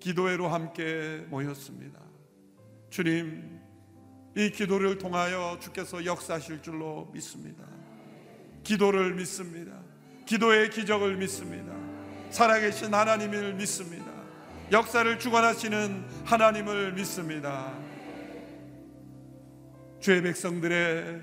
기도회로 0.00 0.48
함께 0.48 1.24
모였습니다. 1.28 2.09
주님, 2.90 3.60
이 4.36 4.50
기도를 4.50 4.98
통하여 4.98 5.56
주께서 5.60 6.04
역사하실 6.04 6.60
줄로 6.60 7.08
믿습니다. 7.12 7.64
기도를 8.64 9.14
믿습니다. 9.14 9.72
기도의 10.26 10.70
기적을 10.70 11.16
믿습니다. 11.16 11.72
살아계신 12.30 12.92
하나님을 12.92 13.54
믿습니다. 13.54 14.10
역사를 14.72 15.18
주관하시는 15.18 16.04
하나님을 16.24 16.92
믿습니다. 16.94 17.72
죄 20.00 20.20
백성들의 20.20 21.20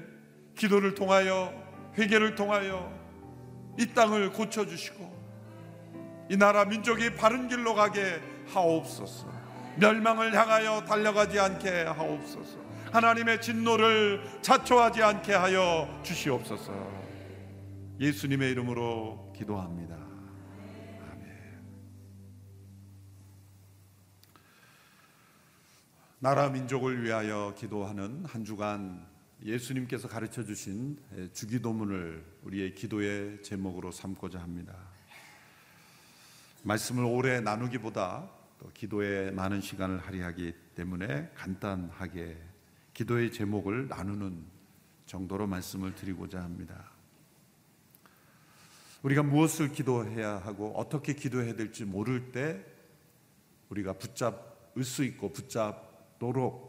기도를 0.56 0.96
통하여 0.96 1.54
회개를 1.98 2.36
통하여 2.36 2.92
이 3.78 3.88
땅을 3.88 4.32
고쳐 4.32 4.66
주시고 4.66 6.28
이 6.30 6.38
나라 6.38 6.66
민족이 6.66 7.16
바른 7.16 7.48
길로 7.48 7.74
가게 7.76 8.22
하옵소서. 8.48 9.37
멸망을 9.80 10.36
향하여 10.36 10.84
달려가지 10.86 11.40
않게 11.40 11.84
하옵소서. 11.84 12.58
하나님의 12.92 13.42
진노를 13.42 14.24
자초하지 14.42 15.04
않게 15.04 15.34
하여 15.34 16.02
주시옵소서. 16.04 16.74
예수님의 18.00 18.52
이름으로 18.52 19.34
기도합니다. 19.36 19.96
아멘. 21.12 21.68
나라 26.20 26.50
민족을 26.50 27.04
위하여 27.04 27.54
기도하는 27.58 28.26
한 28.26 28.46
주간 28.46 29.06
예수님께서 29.44 30.08
가르쳐 30.08 30.44
주신 30.44 30.98
주기도문을 31.34 32.26
우리의 32.44 32.74
기도의 32.74 33.44
제목으로 33.44 33.92
삼고자 33.92 34.40
합니다. 34.40 34.74
말씀을 36.64 37.04
오래 37.04 37.40
나누기보다 37.40 38.37
또 38.60 38.72
기도에 38.74 39.32
많은 39.32 39.62
시간을 39.62 40.00
할애하기 40.00 40.54
때문에 40.76 41.32
간단하게 41.36 42.38
기도의 42.94 43.32
제목을 43.32 43.88
나누는 43.88 44.44
정도로 45.06 45.48
말씀을 45.48 45.94
드리고자 45.96 46.42
합니다. 46.42 46.92
우리가 49.04 49.24
무엇을 49.24 49.72
기도해야 49.72 50.38
하고 50.38 50.74
어떻게 50.76 51.14
기도해야 51.14 51.56
될지 51.56 51.86
모를 51.86 52.32
때 52.32 52.66
우리가 53.70 53.94
붙잡을 53.94 54.84
수 54.84 55.04
있고 55.04 55.32
붙잡도록 55.32 56.68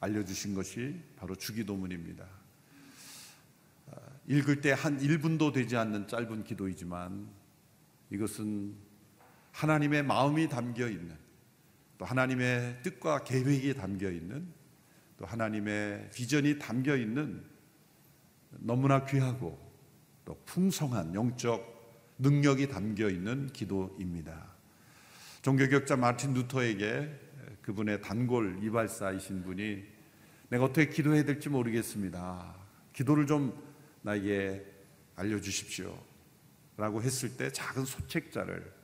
알려주신 0.00 0.54
것이 0.54 1.00
바로 1.16 1.34
주기도문입니다. 1.34 2.26
아, 3.90 3.96
읽을 4.28 4.60
때 4.60 4.72
한 4.72 4.98
1분도 4.98 5.52
되지 5.52 5.76
않는 5.76 6.08
짧은 6.08 6.44
기도이지만 6.44 7.28
이것은 8.10 8.76
하나님의 9.56 10.02
마음이 10.02 10.48
담겨 10.50 10.86
있는 10.86 11.16
또 11.96 12.04
하나님의 12.04 12.82
뜻과 12.82 13.24
계획이 13.24 13.72
담겨 13.72 14.10
있는 14.10 14.46
또 15.16 15.24
하나님의 15.24 16.10
비전이 16.12 16.58
담겨 16.58 16.94
있는 16.94 17.42
너무나 18.50 19.06
귀하고 19.06 19.58
또 20.26 20.38
풍성한 20.44 21.14
영적 21.14 21.74
능력이 22.18 22.68
담겨 22.68 23.08
있는 23.08 23.46
기도입니다. 23.46 24.46
종교격자 25.40 25.96
마틴 25.96 26.34
루터에게 26.34 27.08
그분의 27.62 28.02
단골 28.02 28.62
이발사이신 28.62 29.42
분이 29.42 29.84
내가 30.50 30.64
어떻게 30.64 30.90
기도해야 30.90 31.24
될지 31.24 31.48
모르겠습니다. 31.48 32.54
기도를 32.92 33.26
좀 33.26 33.58
나에게 34.02 34.66
알려주십시오. 35.14 35.98
라고 36.76 37.02
했을 37.02 37.38
때 37.38 37.50
작은 37.50 37.86
소책자를 37.86 38.75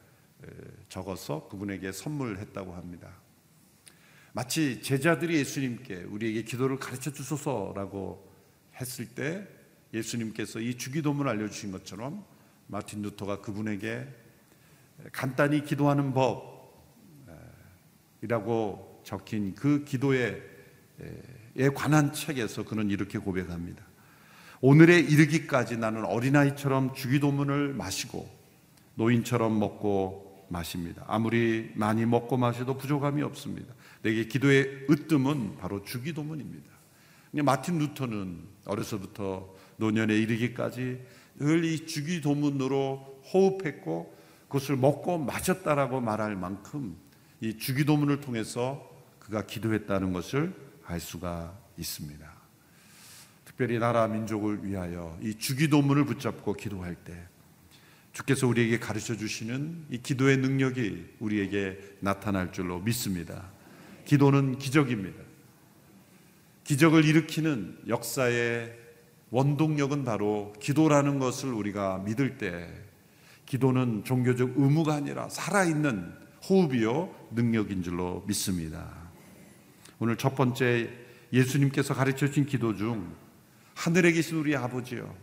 적어서 0.88 1.48
그분에게 1.48 1.92
선물했다고 1.92 2.72
합니다. 2.74 3.10
마치 4.32 4.80
제자들이 4.82 5.36
예수님께 5.36 6.04
우리에게 6.04 6.42
기도를 6.42 6.78
가르쳐 6.78 7.12
주소서라고 7.12 8.32
했을 8.80 9.06
때 9.06 9.46
예수님께서 9.92 10.60
이 10.60 10.76
주기도문을 10.76 11.30
알려주신 11.30 11.70
것처럼 11.72 12.24
마틴 12.66 13.02
루터가 13.02 13.42
그분에게 13.42 14.08
간단히 15.12 15.64
기도하는 15.64 16.14
법이라고 18.20 19.02
적힌 19.04 19.54
그 19.54 19.84
기도에 19.84 20.40
관한 21.74 22.12
책에서 22.12 22.64
그는 22.64 22.88
이렇게 22.88 23.18
고백합니다. 23.18 23.84
오늘에 24.60 24.98
이르기까지 25.00 25.76
나는 25.76 26.04
어린아이처럼 26.04 26.94
주기도문을 26.94 27.74
마시고 27.74 28.30
노인처럼 28.94 29.58
먹고 29.58 30.21
마십니다. 30.52 31.04
아무리 31.08 31.72
많이 31.74 32.04
먹고 32.04 32.36
마셔도 32.36 32.76
부족함이 32.76 33.22
없습니다. 33.22 33.74
내게 34.02 34.26
기도의 34.26 34.86
으뜸은 34.90 35.56
바로 35.56 35.82
주기도문입니다. 35.82 36.70
마틴 37.42 37.78
루터는 37.78 38.42
어려서부터 38.66 39.54
노년에 39.78 40.14
이르기까지 40.14 41.00
늘 41.38 41.64
이 41.64 41.86
주기도문으로 41.86 43.20
호흡했고 43.32 44.16
그것을 44.48 44.76
먹고 44.76 45.18
마셨다라고 45.18 46.00
말할 46.00 46.36
만큼 46.36 46.96
이 47.40 47.56
주기도문을 47.56 48.20
통해서 48.20 48.88
그가 49.18 49.46
기도했다는 49.46 50.12
것을 50.12 50.54
알 50.84 51.00
수가 51.00 51.58
있습니다. 51.78 52.30
특별히 53.46 53.78
나라 53.78 54.06
민족을 54.08 54.64
위하여 54.64 55.18
이 55.22 55.34
주기도문을 55.34 56.04
붙잡고 56.04 56.52
기도할 56.54 56.94
때 56.96 57.26
주께서 58.12 58.46
우리에게 58.46 58.78
가르쳐 58.78 59.16
주시는 59.16 59.86
이 59.90 59.98
기도의 59.98 60.38
능력이 60.38 61.16
우리에게 61.18 61.78
나타날 62.00 62.52
줄로 62.52 62.80
믿습니다. 62.80 63.50
기도는 64.04 64.58
기적입니다. 64.58 65.22
기적을 66.64 67.04
일으키는 67.04 67.78
역사의 67.88 68.78
원동력은 69.30 70.04
바로 70.04 70.52
기도라는 70.60 71.18
것을 71.18 71.52
우리가 71.52 71.98
믿을 72.04 72.36
때 72.36 72.68
기도는 73.46 74.04
종교적 74.04 74.52
의무가 74.56 74.94
아니라 74.94 75.28
살아있는 75.28 76.14
호흡이요 76.48 77.28
능력인 77.32 77.82
줄로 77.82 78.24
믿습니다. 78.26 78.90
오늘 79.98 80.16
첫 80.16 80.34
번째 80.34 80.90
예수님께서 81.32 81.94
가르쳐 81.94 82.26
주신 82.26 82.44
기도 82.44 82.76
중 82.76 83.14
하늘에 83.74 84.12
계신 84.12 84.36
우리 84.36 84.54
아버지요 84.54 85.14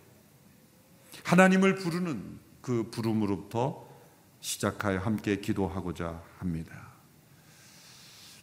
하나님을 1.24 1.76
부르는 1.76 2.40
그 2.62 2.90
부름으로부터 2.92 3.88
시작하여 4.42 5.00
함께 5.00 5.40
기도하고자 5.40 6.24
합니다. 6.38 6.90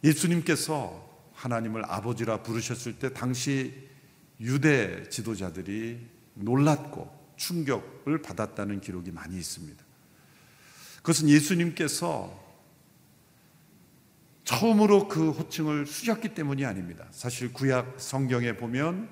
예수님께서 0.03 1.07
하나님을 1.33 1.83
아버지라 1.85 2.43
부르셨을 2.43 2.99
때 2.99 3.13
당시 3.13 3.87
유대 4.39 5.07
지도자들이 5.09 6.07
놀랐고 6.35 7.15
충격을 7.35 8.21
받았다는 8.21 8.81
기록이 8.81 9.11
많이 9.11 9.37
있습니다. 9.37 9.83
그것은 10.97 11.29
예수님께서 11.29 12.45
처음으로 14.43 15.07
그 15.07 15.31
호칭을 15.31 15.85
쓰셨기 15.85 16.33
때문이 16.33 16.65
아닙니다. 16.65 17.05
사실 17.11 17.53
구약 17.53 17.95
성경에 17.97 18.55
보면 18.55 19.09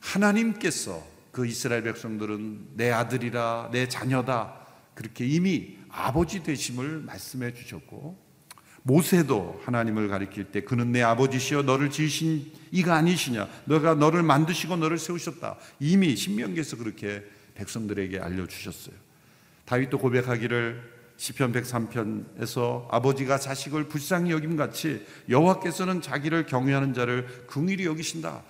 하나님께서 0.00 1.15
그 1.36 1.44
이스라엘 1.44 1.82
백성들은 1.82 2.68
내 2.76 2.90
아들이라 2.90 3.68
내 3.70 3.86
자녀다. 3.86 4.54
그렇게 4.94 5.26
이미 5.26 5.76
아버지 5.90 6.42
되심을 6.42 7.00
말씀해 7.00 7.52
주셨고 7.52 8.18
모세도 8.84 9.60
하나님을 9.62 10.08
가리킬 10.08 10.44
때 10.44 10.62
그는 10.62 10.92
내 10.92 11.02
아버지시여 11.02 11.64
너를 11.64 11.90
지으신 11.90 12.50
이가 12.70 12.94
아니시냐? 12.94 13.50
너가 13.66 13.94
너를 13.96 14.22
만드시고 14.22 14.76
너를 14.76 14.96
세우셨다. 14.96 15.58
이미 15.78 16.16
신명기에서 16.16 16.78
그렇게 16.78 17.22
백성들에게 17.54 18.18
알려주셨어요. 18.18 18.94
다윗도 19.66 19.98
고백하기를 19.98 20.90
시편 21.18 21.52
103편에서 21.52 22.86
아버지가 22.90 23.36
자식을 23.36 23.88
불쌍히 23.88 24.30
여김 24.30 24.56
같이 24.56 25.04
여호와께서는 25.28 26.00
자기를 26.00 26.46
경외하는 26.46 26.94
자를 26.94 27.26
긍휼히 27.46 27.84
여기신다. 27.84 28.42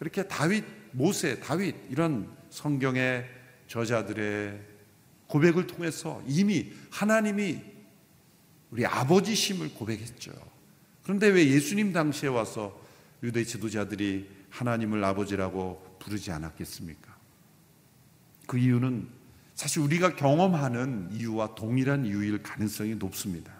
이렇게 0.00 0.26
다윗 0.26 0.79
모세 0.92 1.40
다윗 1.40 1.74
이런 1.90 2.30
성경의 2.50 3.26
저자들의 3.66 4.60
고백을 5.26 5.66
통해서 5.66 6.22
이미 6.26 6.72
하나님이 6.90 7.60
우리 8.70 8.86
아버지심을 8.86 9.74
고백했죠. 9.74 10.32
그런데 11.02 11.28
왜 11.28 11.48
예수님 11.48 11.92
당시에 11.92 12.28
와서 12.28 12.80
유대 13.22 13.44
지도자들이 13.44 14.28
하나님을 14.50 15.02
아버지라고 15.04 15.98
부르지 16.00 16.30
않았겠습니까? 16.32 17.16
그 18.46 18.58
이유는 18.58 19.08
사실 19.54 19.82
우리가 19.82 20.16
경험하는 20.16 21.10
이유와 21.12 21.54
동일한 21.54 22.06
이유일 22.06 22.42
가능성이 22.42 22.94
높습니다. 22.96 23.52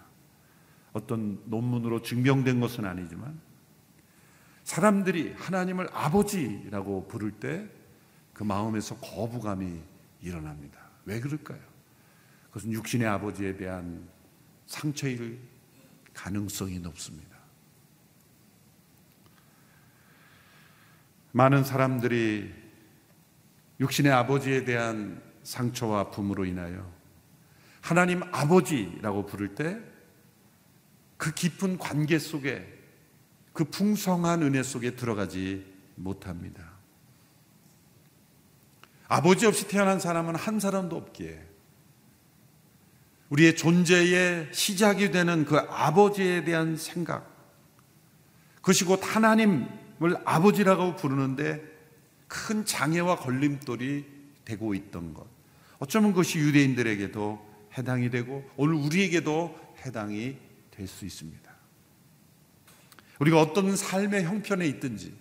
어떤 0.93 1.39
논문으로 1.45 2.01
증명된 2.01 2.59
것은 2.59 2.85
아니지만 2.85 3.39
사람들이 4.71 5.33
하나님을 5.33 5.89
아버지라고 5.91 7.05
부를 7.09 7.31
때 7.31 7.81
그 8.33 8.43
마음에서 8.43 8.95
거부감이 8.97 9.81
일어납니다. 10.21 10.79
왜 11.05 11.19
그럴까요? 11.19 11.59
그것은 12.47 12.71
육신의 12.71 13.05
아버지에 13.05 13.57
대한 13.57 14.07
상처일 14.65 15.37
가능성이 16.13 16.79
높습니다. 16.79 17.37
많은 21.33 21.65
사람들이 21.65 22.51
육신의 23.81 24.11
아버지에 24.11 24.63
대한 24.63 25.21
상처와 25.43 25.99
아픔으로 25.99 26.45
인하여 26.45 26.89
하나님 27.81 28.23
아버지라고 28.33 29.25
부를 29.25 29.53
때 29.53 29.79
그 31.17 31.31
깊은 31.33 31.77
관계 31.77 32.17
속에 32.17 32.80
그 33.53 33.65
풍성한 33.65 34.43
은혜 34.43 34.63
속에 34.63 34.95
들어가지 34.95 35.65
못합니다. 35.95 36.71
아버지 39.07 39.45
없이 39.45 39.67
태어난 39.67 39.99
사람은 39.99 40.35
한 40.35 40.59
사람도 40.59 40.95
없기에 40.95 41.51
우리의 43.29 43.55
존재의 43.55 44.49
시작이 44.53 45.11
되는 45.11 45.45
그 45.45 45.57
아버지에 45.57 46.43
대한 46.43 46.77
생각, 46.77 47.29
그것이 48.55 48.85
곧 48.85 48.99
하나님을 49.03 50.17
아버지라고 50.25 50.95
부르는데 50.95 51.61
큰 52.27 52.65
장애와 52.65 53.17
걸림돌이 53.17 54.05
되고 54.45 54.73
있던 54.73 55.13
것. 55.13 55.27
어쩌면 55.79 56.11
그것이 56.11 56.39
유대인들에게도 56.39 57.51
해당이 57.77 58.09
되고 58.09 58.49
오늘 58.55 58.75
우리에게도 58.75 59.59
해당이 59.85 60.37
될 60.69 60.87
수 60.87 61.05
있습니다. 61.05 61.50
우리가 63.21 63.39
어떤 63.39 63.75
삶의 63.75 64.23
형편에 64.23 64.65
있든지 64.67 65.13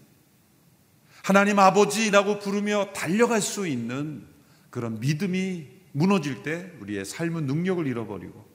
하나님 1.22 1.58
아버지라고 1.58 2.38
부르며 2.38 2.92
달려갈 2.94 3.42
수 3.42 3.66
있는 3.66 4.24
그런 4.70 5.00
믿음이 5.00 5.66
무너질 5.92 6.42
때 6.42 6.72
우리의 6.80 7.04
삶은 7.04 7.44
능력을 7.44 7.86
잃어버리고 7.86 8.48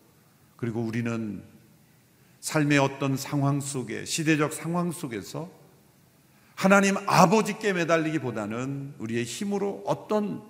그리고 0.55 0.81
우리는 0.81 1.43
삶의 2.39 2.79
어떤 2.79 3.17
상황 3.17 3.61
속에 3.61 4.05
시대적 4.05 4.51
상황 4.51 4.91
속에서 4.91 5.51
하나님 6.55 6.97
아버지께 7.05 7.73
매달리기보다는 7.73 8.95
우리의 8.97 9.25
힘으로 9.25 9.83
어떤 9.85 10.41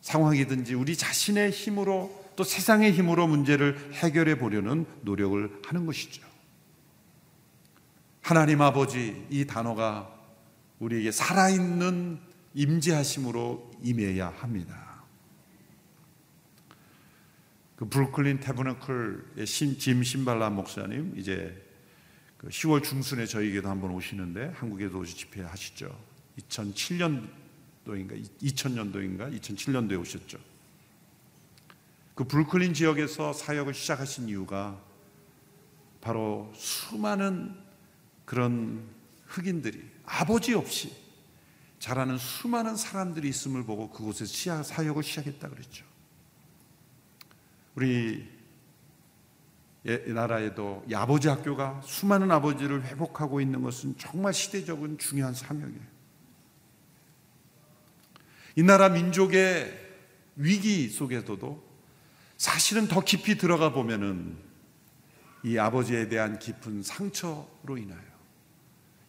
상황이든지 0.00 0.74
우리 0.74 0.96
자신의 0.96 1.50
힘으로 1.50 2.24
또 2.36 2.44
세상의 2.44 2.92
힘으로 2.92 3.26
문제를 3.26 3.92
해결해 3.94 4.38
보려는 4.38 4.86
노력을 5.02 5.60
하는 5.66 5.84
것이죠. 5.84 6.27
하나님 8.28 8.60
아버지 8.60 9.26
이 9.30 9.46
단어가 9.46 10.14
우리에게 10.80 11.10
살아있는 11.10 12.20
임재하심으로 12.52 13.70
임해야 13.82 14.28
합니다. 14.28 15.02
그 17.76 17.88
브루클린 17.88 18.40
테브너클의 18.40 19.46
짐 19.46 20.02
신발라 20.02 20.50
목사님 20.50 21.14
이제 21.16 21.56
그 22.36 22.48
10월 22.48 22.84
중순에 22.84 23.24
저희에게도 23.24 23.66
한번 23.66 23.92
오시는데 23.92 24.52
한국에도 24.56 24.98
오시 24.98 25.16
집회 25.16 25.40
하시죠. 25.40 25.98
2007년도인가 26.50 28.22
2000년도인가 28.42 29.40
2007년도에 29.40 29.98
오셨죠. 29.98 30.38
그 32.14 32.24
브루클린 32.24 32.74
지역에서 32.74 33.32
사역을 33.32 33.72
시작하신 33.72 34.28
이유가 34.28 34.78
바로 36.02 36.52
수많은 36.54 37.67
그런 38.28 38.86
흑인들이 39.26 39.82
아버지 40.04 40.52
없이 40.52 40.94
자라는 41.78 42.18
수많은 42.18 42.76
사람들이 42.76 43.26
있음을 43.26 43.64
보고 43.64 43.88
그곳에서 43.88 44.62
사역을 44.62 45.02
시작했다 45.02 45.48
그랬죠. 45.48 45.86
우리 47.74 48.28
나라에도 50.08 50.84
이 50.86 50.94
아버지 50.94 51.28
학교가 51.28 51.80
수많은 51.82 52.30
아버지를 52.30 52.84
회복하고 52.84 53.40
있는 53.40 53.62
것은 53.62 53.96
정말 53.96 54.34
시대적인 54.34 54.98
중요한 54.98 55.32
사명이에요. 55.32 55.80
이 58.56 58.62
나라 58.62 58.90
민족의 58.90 59.72
위기 60.36 60.90
속에서도 60.90 61.66
사실은 62.36 62.88
더 62.88 63.00
깊이 63.00 63.38
들어가 63.38 63.72
보면은 63.72 64.36
이 65.44 65.56
아버지에 65.56 66.10
대한 66.10 66.38
깊은 66.38 66.82
상처로 66.82 67.78
인하여 67.78 68.07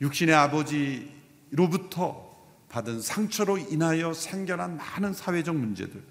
육신의 0.01 0.35
아버지로부터 0.35 2.29
받은 2.69 3.01
상처로 3.01 3.57
인하여 3.57 4.13
생겨난 4.13 4.77
많은 4.77 5.13
사회적 5.13 5.55
문제들 5.55 6.03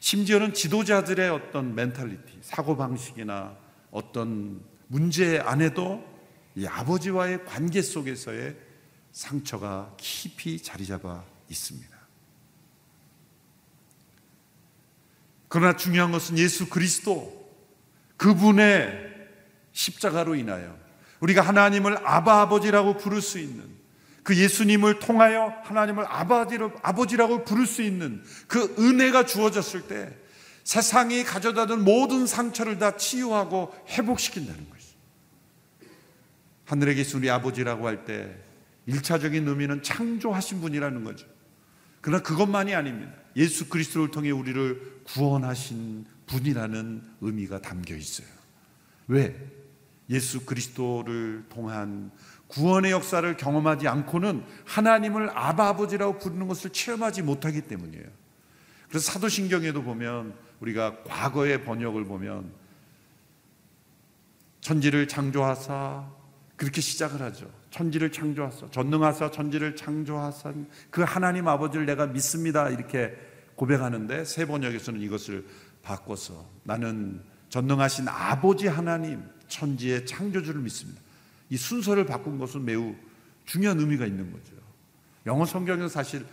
심지어는 0.00 0.54
지도자들의 0.54 1.28
어떤 1.30 1.74
멘탈리티, 1.74 2.38
사고방식이나 2.42 3.56
어떤 3.90 4.62
문제 4.86 5.38
안에도 5.40 6.04
이 6.54 6.66
아버지와의 6.66 7.44
관계 7.44 7.82
속에서의 7.82 8.56
상처가 9.12 9.94
깊이 9.96 10.62
자리 10.62 10.86
잡아 10.86 11.24
있습니다. 11.48 11.98
그러나 15.48 15.76
중요한 15.76 16.12
것은 16.12 16.38
예수 16.38 16.68
그리스도 16.68 17.48
그분의 18.16 19.28
십자가로 19.72 20.34
인하여 20.34 20.78
우리가 21.20 21.42
하나님을 21.42 21.98
아바 22.04 22.42
아버지라고 22.42 22.96
부를 22.96 23.20
수 23.20 23.38
있는 23.38 23.78
그 24.22 24.36
예수님을 24.36 24.98
통하여 24.98 25.54
하나님을 25.64 26.04
아버지로, 26.06 26.72
아버지라고 26.82 27.44
부를 27.44 27.66
수 27.66 27.82
있는 27.82 28.22
그 28.46 28.74
은혜가 28.78 29.24
주어졌을 29.24 29.88
때 29.88 30.14
세상이 30.64 31.24
가져다 31.24 31.64
둔 31.64 31.82
모든 31.82 32.26
상처를 32.26 32.78
다 32.78 32.96
치유하고 32.96 33.74
회복시킨다는 33.88 34.68
것이죠. 34.68 34.98
하늘에 36.66 36.94
계신 36.94 37.20
우리 37.20 37.30
아버지라고 37.30 37.86
할때 37.86 38.36
1차적인 38.86 39.48
의미는 39.48 39.82
창조하신 39.82 40.60
분이라는 40.60 41.04
거죠. 41.04 41.26
그러나 42.02 42.22
그것만이 42.22 42.74
아닙니다. 42.74 43.12
예수 43.36 43.68
그리스도를 43.68 44.10
통해 44.10 44.30
우리를 44.30 45.00
구원하신 45.04 46.04
분이라는 46.26 47.02
의미가 47.22 47.62
담겨 47.62 47.94
있어요. 47.94 48.28
왜? 49.06 49.34
예수 50.10 50.44
그리스도를 50.44 51.44
통한 51.48 52.10
구원의 52.48 52.92
역사를 52.92 53.36
경험하지 53.36 53.88
않고는 53.88 54.42
하나님을 54.64 55.30
아바 55.34 55.68
아버지라고 55.68 56.18
부르는 56.18 56.48
것을 56.48 56.70
체험하지 56.70 57.22
못하기 57.22 57.62
때문이에요. 57.62 58.06
그래서 58.88 59.12
사도신경에도 59.12 59.82
보면 59.82 60.34
우리가 60.60 61.02
과거의 61.04 61.64
번역을 61.64 62.04
보면 62.04 62.50
천지를 64.60 65.06
창조하사 65.08 66.08
그렇게 66.56 66.80
시작을 66.80 67.22
하죠. 67.22 67.50
천지를 67.70 68.10
창조하사 68.10 68.70
전능하사 68.70 69.30
천지를 69.30 69.76
창조하사 69.76 70.52
그 70.90 71.02
하나님 71.02 71.46
아버지를 71.46 71.86
내가 71.86 72.06
믿습니다 72.06 72.70
이렇게 72.70 73.14
고백하는데 73.54 74.24
세 74.24 74.46
번역에서는 74.46 75.00
이것을 75.00 75.46
바꿔서 75.82 76.48
나는 76.64 77.22
전능하신 77.50 78.08
아버지 78.08 78.66
하나님 78.68 79.22
천지의 79.48 80.06
창조주를 80.06 80.60
믿습니다. 80.62 81.00
이 81.50 81.56
순서를 81.56 82.06
바꾼 82.06 82.38
것은 82.38 82.64
매우 82.64 82.94
중요한 83.46 83.78
의미가 83.80 84.06
있는 84.06 84.30
거죠. 84.30 84.52
영어 85.26 85.44
성경은 85.44 85.88
사실 85.88 86.24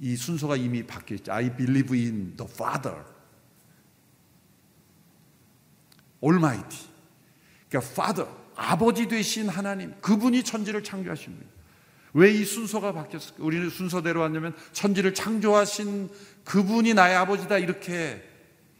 이 0.00 0.16
순서가 0.16 0.56
이미 0.56 0.82
바뀌어 0.82 1.16
있죠. 1.16 1.32
I 1.32 1.54
believe 1.54 1.98
in 1.98 2.36
the 2.36 2.50
Father. 2.50 3.04
Almighty. 6.22 6.88
그러니까 7.68 7.92
Father, 7.92 8.30
아버지 8.56 9.06
되신 9.06 9.48
하나님, 9.48 9.94
그분이 10.00 10.42
천지를 10.42 10.82
분이에요. 10.82 11.56
왜이 12.14 12.44
순서가 12.46 12.92
바뀌었을까? 12.92 13.44
우리는 13.44 13.68
순서대로 13.68 14.22
하냐면 14.22 14.54
천지를 14.72 15.12
창조하신 15.12 16.08
그분이 16.44 16.94
나의 16.94 17.14
아버지다 17.14 17.58
이렇게 17.58 18.26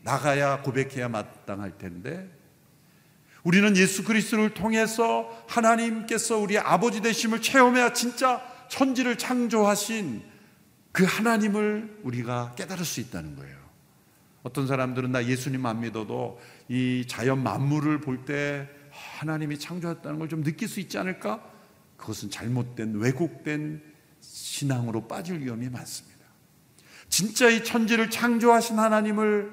나가야 0.02 0.62
고백해야 0.62 1.08
마땅할 1.08 1.76
텐데 1.76 2.30
우리는 3.46 3.76
예수 3.76 4.02
그리스도를 4.02 4.54
통해서 4.54 5.30
하나님께서 5.46 6.36
우리 6.36 6.58
아버지 6.58 7.00
되심을 7.00 7.42
체험해야 7.42 7.92
진짜 7.92 8.42
천지를 8.68 9.16
창조하신 9.18 10.20
그 10.90 11.04
하나님을 11.04 12.00
우리가 12.02 12.56
깨달을 12.56 12.84
수 12.84 12.98
있다는 12.98 13.36
거예요. 13.36 13.56
어떤 14.42 14.66
사람들은 14.66 15.12
나 15.12 15.24
예수님 15.24 15.64
안 15.64 15.78
믿어도 15.78 16.40
이 16.68 17.04
자연 17.06 17.40
만물을 17.44 18.00
볼 18.00 18.24
때 18.24 18.68
하나님이 18.90 19.60
창조했다는 19.60 20.18
걸 20.18 20.26
좀 20.28 20.42
느낄 20.42 20.66
수 20.66 20.80
있지 20.80 20.98
않을까? 20.98 21.40
그것은 21.98 22.30
잘못된 22.30 22.96
왜곡된 22.96 23.80
신앙으로 24.22 25.06
빠질 25.06 25.38
위험이 25.38 25.68
많습니다. 25.68 26.18
진짜 27.08 27.48
이 27.48 27.62
천지를 27.62 28.10
창조하신 28.10 28.80
하나님을 28.80 29.52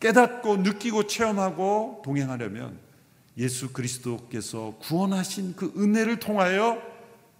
깨닫고 0.00 0.56
느끼고 0.56 1.06
체험하고 1.06 2.00
동행하려면 2.02 2.85
예수 3.36 3.72
그리스도께서 3.72 4.76
구원하신 4.80 5.56
그 5.56 5.72
은혜를 5.76 6.18
통하여 6.18 6.80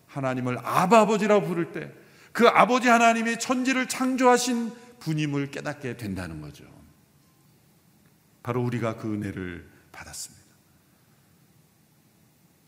하나님을 0.07 0.59
아버지라고 0.63 1.47
부를 1.47 1.73
때 1.73 2.07
그 2.37 2.47
아버지 2.49 2.87
하나님이 2.89 3.39
천지를 3.39 3.89
창조하신 3.89 4.71
분임을 5.01 5.51
깨닫게 5.51 5.97
된다는 5.97 6.43
거죠. 6.43 6.67
바로 8.43 8.63
우리가 8.63 8.99
그 8.99 9.11
은혜를 9.11 9.67
받았습니다. 9.91 10.45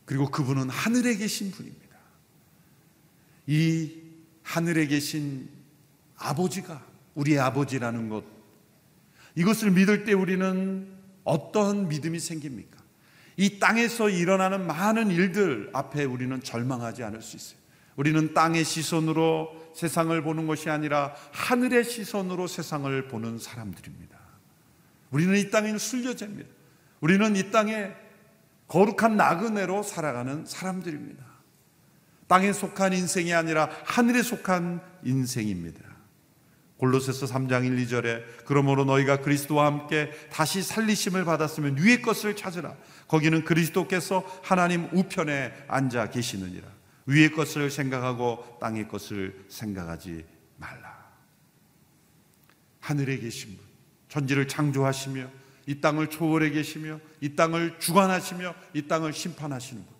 그리고 0.05 0.31
그분은 0.31 0.71
하늘에 0.71 1.15
계신 1.17 1.51
분입니다. 1.51 1.97
이 3.45 4.01
하늘에 4.41 4.87
계신 4.87 5.47
아버지가 6.17 6.83
우리의 7.13 7.37
아버지라는 7.37 8.09
것 8.09 8.23
이것을 9.35 9.69
믿을 9.69 10.03
때 10.03 10.13
우리는 10.13 10.91
어떠한 11.25 11.89
믿음이 11.89 12.17
생깁니까? 12.17 12.78
이 13.39 13.57
땅에서 13.57 14.09
일어나는 14.09 14.67
많은 14.67 15.11
일들 15.11 15.69
앞에 15.71 16.03
우리는 16.03 16.43
절망하지 16.43 17.05
않을 17.05 17.21
수 17.21 17.37
있어요. 17.37 17.57
우리는 17.95 18.33
땅의 18.33 18.65
시선으로 18.65 19.71
세상을 19.73 20.21
보는 20.21 20.45
것이 20.45 20.69
아니라 20.69 21.15
하늘의 21.31 21.85
시선으로 21.85 22.47
세상을 22.47 23.07
보는 23.07 23.39
사람들입니다. 23.39 24.19
우리는 25.11 25.37
이 25.37 25.49
땅에 25.49 25.77
순려제입니다. 25.77 26.49
우리는 26.99 27.37
이 27.37 27.49
땅에 27.49 27.93
거룩한 28.67 29.15
나그네로 29.15 29.83
살아가는 29.83 30.45
사람들입니다. 30.45 31.23
땅에 32.27 32.51
속한 32.51 32.91
인생이 32.91 33.33
아니라 33.33 33.69
하늘에 33.85 34.21
속한 34.21 34.81
인생입니다. 35.05 35.88
골로새서 36.79 37.25
3장 37.25 37.65
1, 37.65 37.75
2절에 37.85 38.23
그러므로 38.45 38.85
너희가 38.85 39.19
그리스도와 39.19 39.65
함께 39.65 40.11
다시 40.31 40.63
살리심을 40.63 41.25
받았으면 41.25 41.77
위의 41.77 42.01
것을 42.01 42.35
찾으라. 42.35 42.75
거기는 43.07 43.43
그리스도께서 43.43 44.23
하나님 44.43 44.87
우편에 44.93 45.53
앉아 45.67 46.09
계시느니라. 46.09 46.67
위의 47.05 47.31
것을 47.31 47.69
생각하고 47.69 48.57
땅의 48.61 48.87
것을 48.87 49.45
생각하지 49.49 50.25
말라. 50.57 50.97
하늘에 52.79 53.17
계신 53.17 53.57
분, 53.57 53.65
천지를 54.07 54.47
창조하시며 54.47 55.27
이 55.67 55.81
땅을 55.81 56.07
초월해 56.07 56.51
계시며 56.51 56.99
이 57.19 57.35
땅을 57.35 57.79
주관하시며 57.79 58.55
이 58.73 58.87
땅을 58.87 59.11
심판하시는 59.11 59.85
분. 59.85 59.99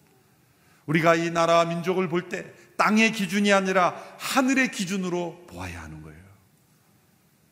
우리가 0.85 1.15
이 1.15 1.29
나라와 1.29 1.65
민족을 1.65 2.07
볼 2.07 2.29
때 2.29 2.51
땅의 2.77 3.11
기준이 3.11 3.51
아니라 3.51 4.01
하늘의 4.17 4.71
기준으로 4.71 5.45
보아야 5.47 5.83
하는. 5.83 5.98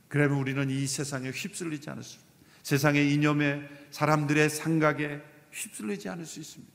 그러면 0.08 0.38
우리는 0.40 0.70
이 0.70 0.88
세상에 0.88 1.30
휩쓸리지 1.30 1.90
않을 1.90 2.04
수, 2.04 2.18
세상의 2.64 3.14
이념에 3.14 3.62
사람들의 3.92 4.50
생각에 4.50 5.22
휩쓸리지 5.52 6.10
않을 6.10 6.26
수 6.26 6.40
있습니다. 6.40 6.74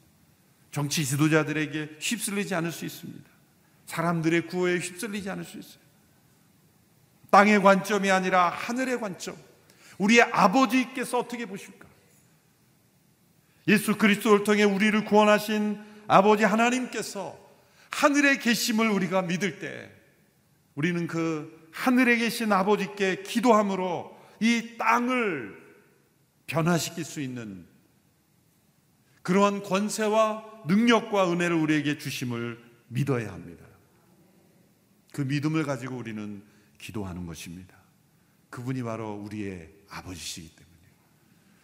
정치 0.70 1.04
지도자들에게 1.04 1.96
휩쓸리지 2.00 2.54
않을 2.54 2.72
수 2.72 2.84
있습니다. 2.84 3.30
사람들의 3.86 4.46
구호에 4.46 4.78
휩쓸리지 4.78 5.28
않을 5.30 5.44
수 5.44 5.58
있어요. 5.58 5.82
땅의 7.30 7.62
관점이 7.62 8.10
아니라 8.10 8.48
하늘의 8.48 9.00
관점. 9.00 9.36
우리의 9.98 10.22
아버지께서 10.22 11.18
어떻게 11.18 11.46
보실까? 11.46 11.86
예수 13.68 13.96
그리스도를 13.96 14.44
통해 14.44 14.64
우리를 14.64 15.04
구원하신 15.04 15.78
아버지 16.08 16.44
하나님께서 16.44 17.38
하늘에 17.90 18.38
계심을 18.38 18.88
우리가 18.88 19.22
믿을 19.22 19.58
때 19.58 19.90
우리는 20.74 21.06
그 21.06 21.61
하늘에 21.72 22.16
계신 22.16 22.52
아버지께 22.52 23.22
기도함으로 23.22 24.16
이 24.40 24.76
땅을 24.78 25.60
변화시킬 26.46 27.04
수 27.04 27.20
있는 27.20 27.66
그러한 29.22 29.62
권세와 29.62 30.64
능력과 30.66 31.32
은혜를 31.32 31.56
우리에게 31.56 31.98
주심을 31.98 32.62
믿어야 32.88 33.32
합니다. 33.32 33.64
그 35.12 35.22
믿음을 35.22 35.64
가지고 35.64 35.96
우리는 35.96 36.42
기도하는 36.78 37.26
것입니다. 37.26 37.76
그분이 38.50 38.82
바로 38.82 39.14
우리의 39.14 39.70
아버지시기 39.88 40.48
때문에 40.54 40.72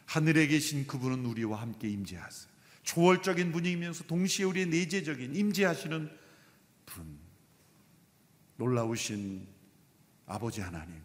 하늘에 0.07 0.47
계신 0.47 0.87
그분은 0.87 1.27
우리와 1.27 1.61
함께 1.61 1.89
임재하세요. 1.89 2.51
초월적인 2.83 3.53
분이면서 3.53 4.05
동시에 4.05 4.47
우리의 4.47 4.67
내재적인 4.67 5.35
임재하시는 5.35 6.11
분. 6.87 7.19
놀라우신 8.57 9.47
아버지 10.29 10.61
하나님. 10.61 11.03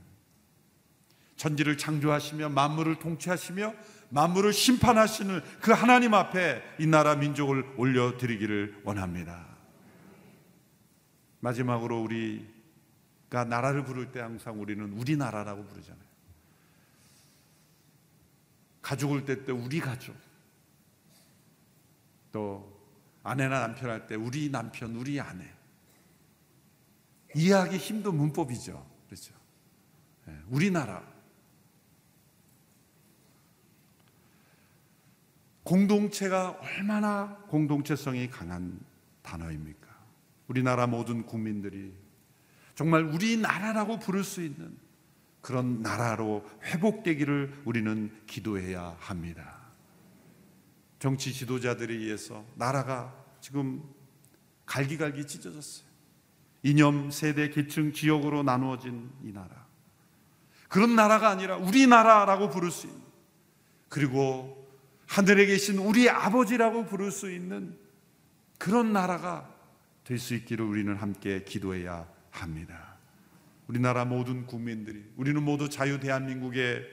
천지를 1.35 1.77
창조하시며 1.77 2.49
만물을 2.49 2.99
통치하시며 2.99 3.73
만물을 4.09 4.53
심판하시는 4.53 5.41
그 5.61 5.71
하나님 5.71 6.13
앞에 6.13 6.61
이 6.79 6.85
나라 6.85 7.15
민족을 7.15 7.73
올려드리기를 7.77 8.81
원합니다. 8.83 9.47
마지막으로 11.39 12.01
우리가 12.03 13.43
나라를 13.45 13.83
부를 13.83 14.11
때 14.11 14.19
항상 14.19 14.61
우리는 14.61 14.93
우리나라라고 14.93 15.65
부르잖아요. 15.65 16.03
가족을 18.81 19.25
때 19.25 19.43
때 19.45 19.51
우리 19.51 19.79
가족. 19.79 20.15
또 22.31 22.71
아내나 23.23 23.59
남편 23.61 23.89
할 23.89 24.07
때 24.07 24.15
우리 24.15 24.49
남편, 24.49 24.95
우리 24.95 25.19
아내. 25.19 25.45
이해하기 27.35 27.77
힘든 27.77 28.15
문법이죠. 28.15 28.92
그렇죠. 30.25 30.43
우리나라. 30.49 31.03
공동체가 35.63 36.59
얼마나 36.61 37.37
공동체성이 37.47 38.29
강한 38.29 38.79
단어입니까? 39.21 39.87
우리나라 40.47 40.87
모든 40.87 41.25
국민들이 41.25 41.93
정말 42.75 43.03
우리나라라고 43.03 43.99
부를 43.99 44.23
수 44.23 44.41
있는 44.41 44.77
그런 45.41 45.81
나라로 45.81 46.45
회복되기를 46.63 47.63
우리는 47.65 48.11
기도해야 48.25 48.95
합니다. 48.99 49.61
정치 50.99 51.33
지도자들에 51.33 51.93
의해서 51.93 52.45
나라가 52.55 53.13
지금 53.41 53.83
갈기갈기 54.65 55.27
찢어졌어요. 55.27 55.85
이념, 56.63 57.11
세대, 57.11 57.49
계층, 57.49 57.91
지역으로 57.91 58.43
나누어진 58.43 59.11
이 59.21 59.33
나라. 59.33 59.62
그런 60.73 60.95
나라가 60.95 61.29
아니라 61.29 61.55
우리나라라고 61.57 62.49
부를 62.49 62.71
수 62.71 62.87
있는 62.87 62.99
그리고 63.89 64.67
하늘에 65.05 65.45
계신 65.45 65.77
우리 65.77 66.09
아버지라고 66.09 66.87
부를 66.87 67.11
수 67.11 67.31
있는 67.31 67.77
그런 68.57 68.91
나라가 68.91 69.53
될 70.03 70.17
수 70.17 70.33
있기를 70.33 70.65
우리는 70.65 70.95
함께 70.95 71.43
기도해야 71.43 72.07
합니다. 72.31 72.95
우리나라 73.67 74.03
모든 74.03 74.47
국민들이 74.47 75.05
우리는 75.15 75.43
모두 75.43 75.69
자유 75.69 75.99
대한민국의 75.99 76.83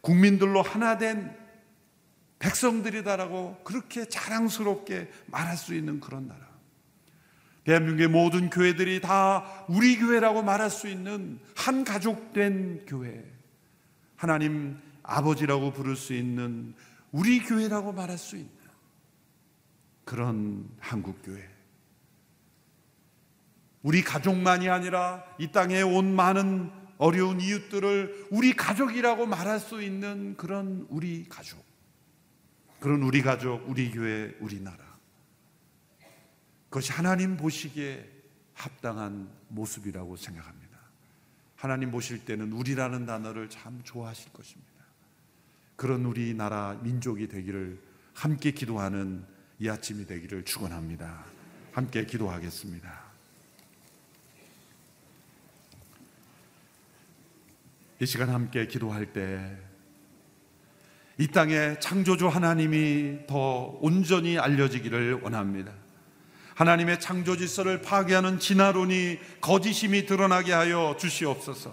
국민들로 0.00 0.62
하나 0.62 0.96
된 0.96 1.36
백성들이다라고 2.38 3.64
그렇게 3.64 4.08
자랑스럽게 4.08 5.10
말할 5.26 5.58
수 5.58 5.74
있는 5.74 6.00
그런 6.00 6.26
나라. 6.26 6.45
대한민국의 7.66 8.06
모든 8.06 8.48
교회들이 8.48 9.00
다 9.00 9.44
우리 9.68 9.98
교회라고 9.98 10.42
말할 10.42 10.70
수 10.70 10.88
있는 10.88 11.40
한 11.56 11.82
가족된 11.82 12.86
교회. 12.86 13.24
하나님 14.14 14.78
아버지라고 15.02 15.72
부를 15.72 15.96
수 15.96 16.14
있는 16.14 16.74
우리 17.10 17.40
교회라고 17.40 17.92
말할 17.92 18.18
수 18.18 18.36
있는 18.36 18.50
그런 20.04 20.68
한국 20.78 21.20
교회. 21.24 21.44
우리 23.82 24.02
가족만이 24.02 24.68
아니라 24.68 25.24
이 25.38 25.50
땅에 25.50 25.82
온 25.82 26.14
많은 26.14 26.70
어려운 26.98 27.40
이웃들을 27.40 28.28
우리 28.30 28.52
가족이라고 28.52 29.26
말할 29.26 29.58
수 29.58 29.82
있는 29.82 30.36
그런 30.36 30.86
우리 30.88 31.28
가족. 31.28 31.64
그런 32.78 33.02
우리 33.02 33.22
가족, 33.22 33.68
우리 33.68 33.90
교회, 33.90 34.36
우리 34.38 34.60
나라. 34.60 34.95
그것이 36.68 36.92
하나님 36.92 37.36
보시기에 37.36 38.04
합당한 38.54 39.28
모습이라고 39.48 40.16
생각합니다. 40.16 40.78
하나님 41.56 41.90
보실 41.90 42.24
때는 42.24 42.52
우리라는 42.52 43.06
단어를 43.06 43.48
참 43.48 43.80
좋아하실 43.84 44.32
것입니다. 44.32 44.70
그런 45.76 46.04
우리나라 46.04 46.78
민족이 46.82 47.28
되기를 47.28 47.78
함께 48.14 48.50
기도하는 48.50 49.24
이 49.58 49.68
아침이 49.68 50.06
되기를 50.06 50.44
축원합니다. 50.44 51.24
함께 51.72 52.04
기도하겠습니다. 52.06 53.06
이 58.00 58.06
시간 58.06 58.28
함께 58.30 58.66
기도할 58.66 59.12
때 59.12 59.66
이 61.18 61.28
땅에 61.28 61.78
창조주 61.78 62.28
하나님이 62.28 63.26
더 63.26 63.78
온전히 63.80 64.38
알려지기를 64.38 65.20
원합니다. 65.22 65.72
하나님의 66.56 67.00
창조 67.00 67.36
질서를 67.36 67.82
파괴하는 67.82 68.38
진화론이 68.38 69.18
거짓임이 69.42 70.06
드러나게 70.06 70.54
하여 70.54 70.96
주시옵소서. 70.98 71.70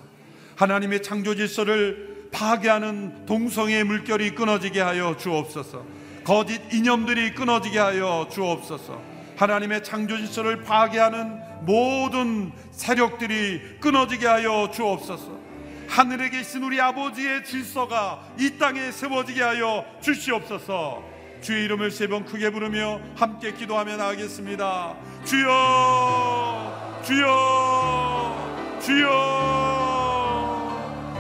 하나님의 0.57 1.01
창조 1.01 1.35
질서를 1.35 2.27
파괴하는 2.33 3.25
동성애의 3.25 3.85
물결이 3.85 4.35
끊어지게 4.35 4.81
하여 4.81 5.15
주옵소서. 5.15 5.85
거짓 6.25 6.61
이념들이 6.73 7.33
끊어지게 7.33 7.79
하여 7.79 8.27
주옵소서. 8.29 9.01
하나님의 9.37 9.85
창조 9.85 10.17
질서를 10.17 10.63
파괴하는 10.63 11.39
모든 11.61 12.51
세력들이 12.71 13.79
끊어지게 13.79 14.27
하여 14.27 14.69
주옵소서. 14.73 15.39
하늘에 15.87 16.29
계신 16.29 16.61
우리 16.61 16.81
아버지의 16.81 17.45
질서가 17.45 18.21
이 18.37 18.57
땅에 18.57 18.91
세워지게 18.91 19.41
하여 19.41 19.85
주시옵소서. 20.01 21.12
주의 21.43 21.65
이름을 21.65 21.91
세 21.91 22.07
번 22.07 22.25
크게 22.25 22.49
부르며 22.51 23.01
함께 23.17 23.51
기도하며 23.53 23.97
나가겠습니다. 23.97 24.95
주여, 25.25 27.01
주여, 27.03 28.79
주여. 28.81 30.23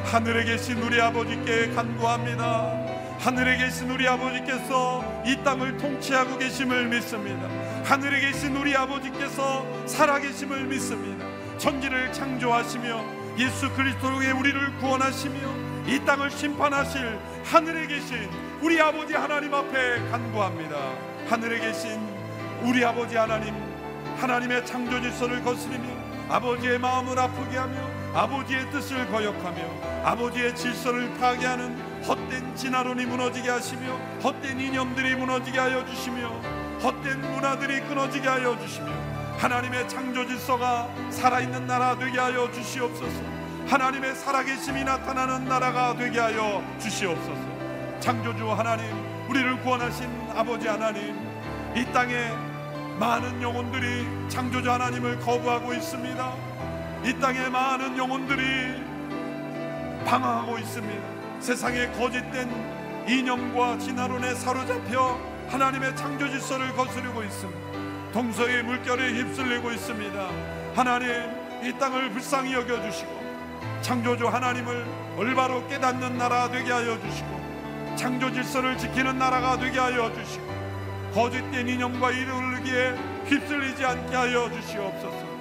하늘에 0.05 0.45
계신 0.45 0.81
우리 0.81 1.01
아버지께 1.01 1.71
간구합니다. 1.71 2.83
하늘에 3.19 3.57
계신 3.57 3.89
우리 3.89 4.07
아버지께서 4.07 5.03
이 5.25 5.35
땅을 5.43 5.77
통치하고 5.77 6.37
계심을 6.37 6.87
믿습니다. 6.87 7.49
하늘에 7.83 8.21
계신 8.21 8.55
우리 8.55 8.75
아버지께서 8.75 9.65
살아계심을 9.87 10.65
믿습니다. 10.65 11.25
천지를 11.57 12.13
창조하시며 12.13 13.03
예수 13.39 13.69
그리스도의 13.73 14.31
우리를 14.31 14.77
구원하시며 14.77 15.37
이 15.87 15.99
땅을 16.05 16.31
심판하실 16.31 17.19
하늘에 17.45 17.87
계신 17.87 18.29
우리 18.63 18.79
아버지 18.79 19.13
하나님 19.13 19.53
앞에 19.53 19.99
간구합니다. 20.09 20.77
하늘에 21.27 21.59
계신 21.59 21.99
우리 22.61 22.85
아버지 22.85 23.17
하나님, 23.17 23.53
하나님의 24.15 24.65
창조 24.65 25.01
질서를 25.01 25.43
거스리며 25.43 25.83
아버지의 26.29 26.79
마음을 26.79 27.19
아프게 27.19 27.57
하며 27.57 27.75
아버지의 28.13 28.71
뜻을 28.71 29.05
거역하며 29.09 30.05
아버지의 30.05 30.55
질서를 30.55 31.13
파괴하는 31.15 31.75
헛된 32.07 32.55
진화론이 32.55 33.05
무너지게 33.05 33.49
하시며 33.49 33.97
헛된 34.23 34.57
이념들이 34.57 35.15
무너지게 35.15 35.59
하여 35.59 35.85
주시며 35.85 36.29
헛된 36.81 37.19
문화들이 37.19 37.81
끊어지게 37.81 38.29
하여 38.29 38.57
주시며 38.57 38.93
하나님의 39.39 39.89
창조 39.89 40.25
질서가 40.25 40.87
살아있는 41.09 41.67
나라 41.67 41.97
되게 41.97 42.17
하여 42.17 42.49
주시옵소서 42.49 43.21
하나님의 43.67 44.15
살아계심이 44.15 44.85
나타나는 44.85 45.49
나라가 45.49 45.93
되게 45.97 46.17
하여 46.17 46.63
주시옵소서 46.79 47.42
창조주 48.03 48.51
하나님 48.51 48.85
우리를 49.29 49.61
구원하신 49.61 50.09
아버지 50.35 50.67
하나님 50.67 51.15
이 51.73 51.85
땅에 51.93 52.31
많은 52.99 53.41
영혼들이 53.41 54.27
창조주 54.27 54.69
하나님을 54.69 55.21
거부하고 55.21 55.73
있습니다. 55.73 56.33
이 57.05 57.17
땅에 57.21 57.47
많은 57.47 57.97
영혼들이 57.97 58.83
방황하고 60.03 60.59
있습니다. 60.59 61.01
세상의 61.39 61.93
거짓된 61.93 62.49
이념과 63.07 63.77
진화론에 63.77 64.35
사로잡혀 64.35 65.17
하나님의 65.47 65.95
창조 65.95 66.27
질서를 66.27 66.73
거스르고 66.73 67.23
있습니다. 67.23 68.11
동서의 68.11 68.63
물결에 68.63 69.13
휩쓸리고 69.13 69.71
있습니다. 69.71 70.29
하나님 70.75 71.09
이 71.63 71.71
땅을 71.79 72.09
불쌍히 72.09 72.53
여겨 72.53 72.81
주시고 72.81 73.23
창조주 73.81 74.27
하나님을 74.27 74.85
올바로 75.15 75.65
깨닫는 75.69 76.17
나라 76.17 76.51
되게 76.51 76.69
하여 76.69 76.99
주시고 76.99 77.42
창조 77.95 78.31
질서를 78.31 78.77
지키는 78.77 79.17
나라가 79.17 79.57
되게 79.57 79.79
하여 79.79 80.11
주시고 80.13 80.45
거짓된 81.13 81.67
이념과 81.67 82.11
이르기에 82.11 82.95
휩쓸리지 83.25 83.85
않게 83.85 84.15
하여 84.15 84.49
주시옵소서. 84.51 85.33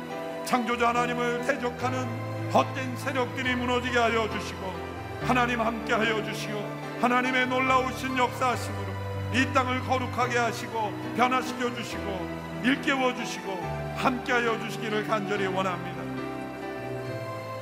창조주 0.44 0.86
하나님을 0.86 1.46
대적하는 1.46 2.06
헛된 2.52 2.96
세력들이 2.96 3.54
무너지게 3.56 3.98
하여 3.98 4.28
주시고 4.28 4.74
하나님 5.22 5.60
함께 5.60 5.94
하여 5.94 6.22
주시고 6.24 6.98
하나님의 7.00 7.46
놀라우신 7.46 8.18
역사하심으로 8.18 8.92
이 9.34 9.50
땅을 9.54 9.80
거룩하게 9.80 10.38
하시고 10.38 10.92
변화시켜 11.16 11.74
주시고 11.74 12.60
일깨워 12.64 13.14
주시고 13.14 13.52
함께 13.96 14.32
하여 14.32 14.58
주시기를 14.60 15.06
간절히 15.06 15.46
원합니다. 15.46 16.02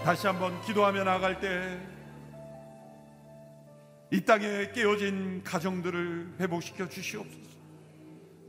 다시 0.04 0.26
한번 0.26 0.60
기도하며 0.62 1.04
나갈 1.04 1.38
때 1.38 1.78
이 4.12 4.20
땅에 4.24 4.72
깨어진 4.72 5.42
가정들을 5.44 6.34
회복시켜 6.40 6.88
주시옵소서. 6.88 7.50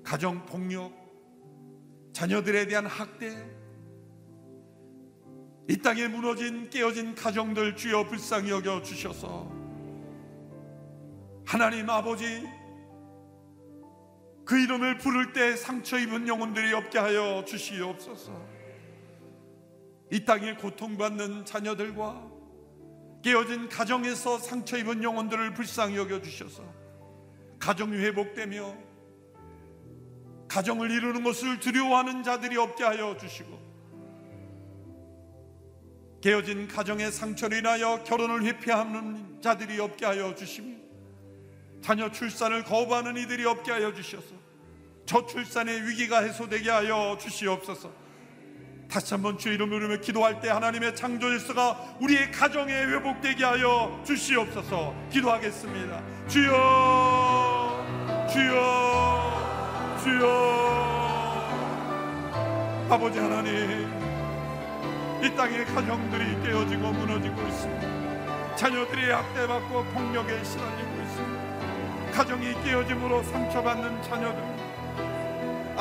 가정 0.04 0.44
폭력, 0.46 0.92
자녀들에 2.14 2.66
대한 2.66 2.88
학대, 2.88 3.36
이 5.70 5.78
땅에 5.78 6.08
무너진 6.08 6.70
깨어진 6.70 7.16
가정들 7.16 7.76
주여 7.76 8.08
불쌍히 8.08 8.50
여겨 8.50 8.82
주셔서 8.82 9.50
하나님 11.46 11.90
아버지 11.90 12.44
그 14.44 14.60
이름을 14.60 14.98
부를 14.98 15.32
때 15.32 15.56
상처 15.56 15.98
입은 15.98 16.28
영혼들이 16.28 16.74
없게 16.74 16.98
하여 16.98 17.46
주시옵소서. 17.46 18.34
이 20.12 20.26
땅에 20.26 20.56
고통받는 20.56 21.46
자녀들과 21.46 22.41
깨어진 23.22 23.70
가정에서 23.70 24.40
상처 24.40 24.78
입은 24.78 25.04
영혼들을 25.04 25.54
불쌍히 25.54 25.96
여겨 25.96 26.22
주셔서 26.22 26.64
가정이 27.60 27.96
회복되며 27.98 28.76
가정을 30.48 30.92
이루는 30.92 31.24
것을 31.24 31.60
두려워하는 31.60 32.24
자들이 32.24 32.58
없게 32.58 32.84
하여 32.84 33.16
주시고 33.18 33.72
깨어진 36.22 36.68
가정의 36.68 37.12
상처로 37.12 37.56
인하여 37.56 38.04
결혼을 38.04 38.44
회피하는 38.44 39.42
자들이 39.42 39.80
없게 39.80 40.06
하여 40.06 40.36
주시며 40.36 40.78
자녀 41.82 42.12
출산을 42.12 42.64
거부하는 42.64 43.18
이들이 43.18 43.46
없게 43.46 43.72
하여 43.72 43.94
주셔서 43.94 44.36
저출산의 45.06 45.88
위기가 45.88 46.22
해소되게 46.22 46.70
하여 46.70 47.18
주시옵소서 47.20 48.01
다시 48.92 49.14
한번 49.14 49.38
주의 49.38 49.58
부르며 49.58 49.96
기도할 50.02 50.42
때 50.42 50.50
하나님의 50.50 50.94
창조 50.98 51.30
질서가 51.30 51.80
우리의 52.02 52.30
가정에 52.30 52.74
회복되게 52.74 53.46
하여 53.46 54.02
주시옵소서. 54.06 54.94
기도하겠습니다. 55.10 56.02
주여 56.28 58.28
주여 58.30 59.98
주여. 60.04 60.52
아버지 62.90 63.18
하나님 63.18 63.90
이 65.24 65.36
땅의 65.38 65.64
가정들이 65.68 66.44
깨어지고 66.44 66.92
무너지고 66.92 67.42
있습니다. 67.48 68.56
자녀들이 68.58 69.10
학대받고 69.10 69.86
폭력에 69.86 70.44
시달리고 70.44 71.02
있습니다. 71.04 72.12
가정이 72.12 72.62
깨어짐으로 72.66 73.24
상처받는 73.24 74.04
자녀들 74.04 74.61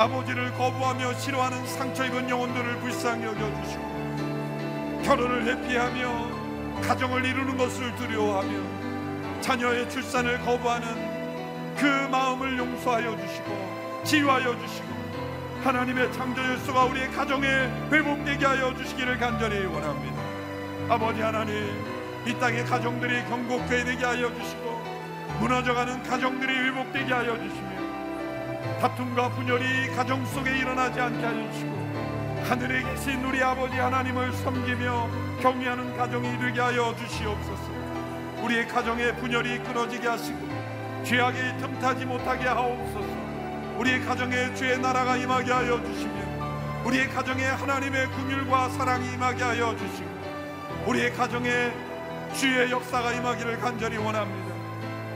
아버지를 0.00 0.50
거부하며 0.54 1.12
싫어하는 1.12 1.66
상처 1.66 2.06
입은 2.06 2.30
영혼들을 2.30 2.78
불쌍히 2.78 3.22
여겨주시고 3.22 5.02
결혼을 5.04 5.44
회피하며 5.44 6.80
가정을 6.80 7.22
이루는 7.22 7.58
것을 7.58 7.94
두려워하며 7.96 9.40
자녀의 9.42 9.90
출산을 9.90 10.38
거부하는 10.38 11.76
그 11.76 11.84
마음을 12.10 12.56
용서하여 12.56 13.14
주시고 13.14 14.00
치유하여 14.04 14.58
주시고 14.58 14.88
하나님의 15.64 16.10
창조 16.14 16.42
열수가 16.42 16.84
우리의 16.86 17.10
가정에 17.10 17.46
회복되게 17.92 18.46
하여 18.46 18.74
주시기를 18.74 19.18
간절히 19.18 19.66
원합니다. 19.66 20.22
아버지 20.88 21.20
하나님 21.20 21.84
이 22.26 22.32
땅의 22.38 22.64
가정들이 22.64 23.22
경고케 23.26 23.84
되게 23.84 24.02
하여 24.02 24.34
주시고 24.34 24.82
무너져가는 25.40 26.02
가정들이 26.04 26.70
회복되게 26.70 27.12
하여 27.12 27.36
주시며 27.36 27.69
다툼과 28.80 29.30
분열이 29.30 29.88
가정 29.94 30.24
속에 30.26 30.58
일어나지 30.58 31.00
않게 31.00 31.24
하여 31.24 31.52
주시고 31.52 31.80
하늘에 32.48 32.82
계신 32.82 33.24
우리 33.24 33.42
아버지 33.42 33.76
하나님을 33.76 34.32
섬기며 34.32 35.08
경외하는 35.40 35.96
가정이 35.96 36.38
되게 36.38 36.60
하여 36.60 36.94
주시옵소서. 36.96 37.62
우리의 38.42 38.66
가정에 38.66 39.12
분열이 39.12 39.58
끊어지게 39.60 40.08
하시고 40.08 40.38
죄악이 41.04 41.38
틈타지 41.60 42.06
못하게 42.06 42.48
하옵소서. 42.48 43.06
우리의 43.78 44.04
가정에 44.04 44.54
주의 44.54 44.78
나라가 44.78 45.16
임하게 45.16 45.52
하여 45.52 45.82
주시며 45.84 46.84
우리의 46.84 47.08
가정에 47.10 47.44
하나님의 47.44 48.08
긍휼과 48.08 48.70
사랑이 48.70 49.12
임하게 49.12 49.42
하여 49.42 49.76
주시고 49.76 50.08
우리의 50.86 51.12
가정에 51.12 51.72
주의 52.34 52.70
역사가 52.70 53.12
임하기를 53.12 53.58
간절히 53.60 53.96
원합니다. 53.98 54.54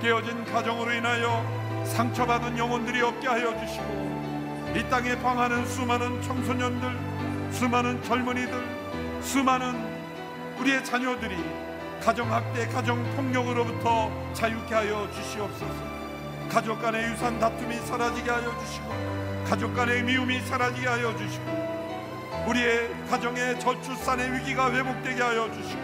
깨어진 0.01 0.45
가정으로 0.45 0.93
인하여 0.93 1.64
상처받은 1.85 2.57
영혼들이 2.59 3.01
없게 3.03 3.29
하여 3.29 3.59
주시고 3.59 4.75
이 4.77 4.89
땅에 4.91 5.17
방하는 5.21 5.65
수많은 5.67 6.21
청소년들, 6.23 7.53
수많은 7.53 8.03
젊은이들, 8.03 9.21
수많은 9.23 9.95
우리의 10.59 10.85
자녀들이 10.85 11.37
가정학대, 12.03 12.69
가정폭력으로부터 12.69 14.11
자유케 14.33 14.75
하여 14.75 15.09
주시옵소서. 15.13 15.95
가족 16.49 16.81
간의 16.81 17.11
유산 17.11 17.39
다툼이 17.39 17.77
사라지게 17.77 18.31
하여 18.31 18.59
주시고 18.61 18.89
가족 19.45 19.75
간의 19.75 20.03
미움이 20.03 20.41
사라지게 20.41 20.87
하여 20.87 21.17
주시고 21.17 22.45
우리의 22.49 22.91
가정의 23.09 23.59
저출산의 23.61 24.33
위기가 24.35 24.71
회복되게 24.73 25.23
하여 25.23 25.51
주시고 25.53 25.81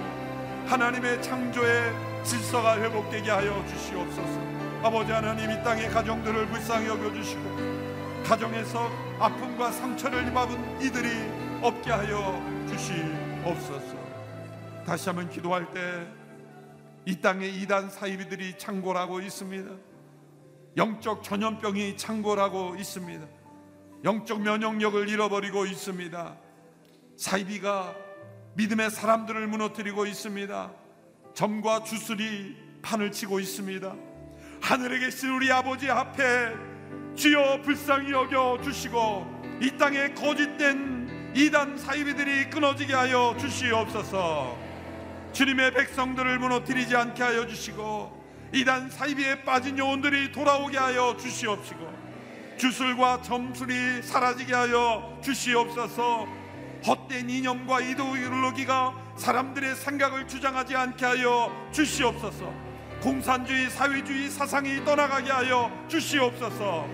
하나님의 0.67 1.23
창조의 1.23 1.93
질서가 2.23 2.77
회복되게 2.81 3.31
하여 3.31 3.65
주시옵소서. 3.67 4.60
아버지 4.83 5.13
하나님 5.13 5.51
이 5.51 5.63
땅의 5.63 5.91
가정들을 5.91 6.47
불쌍히 6.49 6.89
여겨주시고 6.89 8.23
가정에서 8.25 8.91
아픔과 9.19 9.73
상처를 9.73 10.29
입은 10.29 10.81
이들이 10.81 11.09
없게 11.63 11.91
하여 11.91 12.43
주시옵소서. 12.69 13.97
다시 14.87 15.09
한번 15.09 15.29
기도할 15.29 15.71
때 15.73 16.21
이 17.07 17.21
땅에 17.21 17.47
이단 17.47 17.91
사이비들이 17.91 18.59
창궐하고 18.59 19.21
있습니다. 19.21 19.71
영적 20.77 21.23
전염병이 21.23 21.97
창궐하고 21.97 22.77
있습니다. 22.77 23.27
영적 24.05 24.43
면역력을 24.43 25.09
잃어버리고 25.09 25.67
있습니다. 25.67 26.37
사이비가 27.17 27.95
믿음의 28.55 28.91
사람들을 28.91 29.47
무너뜨리고 29.47 30.07
있습니다. 30.07 30.73
점과 31.35 31.83
주술이 31.83 32.57
판을 32.83 33.13
치고 33.13 33.41
있습니다. 33.41 33.97
하늘에 34.61 34.99
계신 34.99 35.31
우리 35.31 35.51
아버지 35.51 35.91
앞에 35.91 36.53
주여 37.17 37.63
불쌍히 37.63 38.13
여겨 38.13 38.61
주시고 38.63 39.59
이 39.61 39.71
땅에 39.77 40.15
거짓된 40.15 41.33
이단 41.35 41.79
사이비들이 41.79 42.51
끊어지게 42.51 42.95
하여 42.95 43.37
주시옵소서. 43.39 44.71
주님의 45.33 45.73
백성들을 45.75 46.39
무너뜨리지 46.39 46.97
않게 46.97 47.23
하여 47.23 47.47
주시고 47.47 48.21
이단 48.53 48.91
사이비에 48.91 49.45
빠진 49.45 49.79
영혼들이 49.79 50.33
돌아오게 50.33 50.77
하여 50.77 51.17
주시옵시고 51.17 52.01
주술과 52.59 53.23
점술이 53.23 54.03
사라지게 54.03 54.53
하여 54.53 55.19
주시옵소서 55.23 56.27
헛된 56.87 57.31
이념과 57.31 57.81
이데올로기가 57.81 59.15
사람들의 59.17 59.77
생각을 59.77 60.27
주장하지 60.27 60.75
않게 60.75 61.05
하여 61.05 61.69
주시옵소서 61.73 62.70
공산주의 63.01 63.71
사회주의 63.71 64.29
사상이 64.29 64.85
떠나가게 64.85 65.31
하여 65.31 65.71
주시옵소서. 65.89 66.87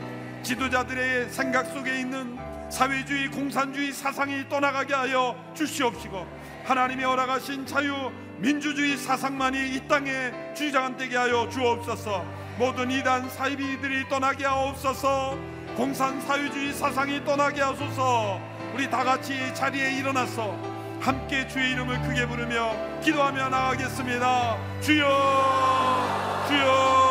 지도자들의 0.45 1.31
생각 1.31 1.67
속에 1.67 1.99
있는 1.99 2.39
사회주의 2.71 3.29
공산주의 3.29 3.93
사상이 3.93 4.49
떠나가게 4.49 4.95
하여 4.95 5.37
주시옵시고 5.55 6.25
하나님의 6.65 7.05
허락하신 7.05 7.67
자유 7.67 8.13
민주주의 8.39 8.97
사상만이 8.97 9.75
이 9.75 9.89
땅에 9.89 10.33
주장되게 10.55 11.17
하여 11.17 11.49
주옵소서. 11.49 12.25
모든 12.57 12.91
이단 12.91 13.29
사이비들이 13.29 14.09
떠나게 14.09 14.47
하옵소서. 14.47 15.37
공산 15.77 16.21
사회주의 16.21 16.73
사상이 16.73 17.25
떠나게 17.25 17.63
하소서. 17.63 18.41
우리 18.75 18.89
다 18.89 19.03
같이 19.03 19.53
자리에 19.55 19.99
일어나서 19.99 20.76
함께 21.01 21.47
주의 21.49 21.71
이름을 21.73 22.01
크게 22.03 22.27
부르며 22.27 22.75
기도하며 23.01 23.49
나가겠습니다. 23.49 24.57
주여 24.81 26.45
주여 26.49 27.07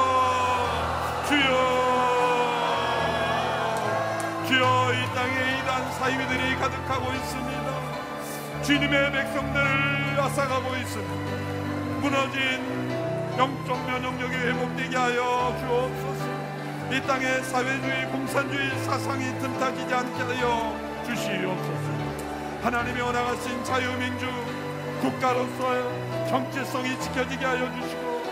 주여. 1.28 1.86
주여 4.48 4.94
이 4.94 5.16
땅에 5.16 5.60
이단 5.60 5.92
사이비들이 5.94 6.56
가득하고 6.56 7.14
있습니다. 7.14 8.62
주님의 8.64 9.12
백성들을 9.12 10.20
앗아가고 10.20 10.76
있습니다. 10.76 11.14
무너진 12.02 12.40
영적 13.38 13.86
면역력이 13.86 14.36
회복되게 14.36 14.96
하여 14.96 15.56
주옵소서. 15.60 16.26
이 16.92 17.02
땅에 17.08 17.42
사회주의 17.42 18.06
공산주의 18.12 18.70
사상이 18.84 19.26
틈타지지 19.40 19.94
않게 19.94 20.22
하여 20.22 20.76
주시옵소서 21.04 21.95
하나님의 22.66 23.00
원하신 23.00 23.64
자유민주 23.64 24.26
국가로서의 25.00 26.28
정체성이 26.28 27.00
지켜지게 27.00 27.46
하여 27.46 27.72
주시고 27.80 28.24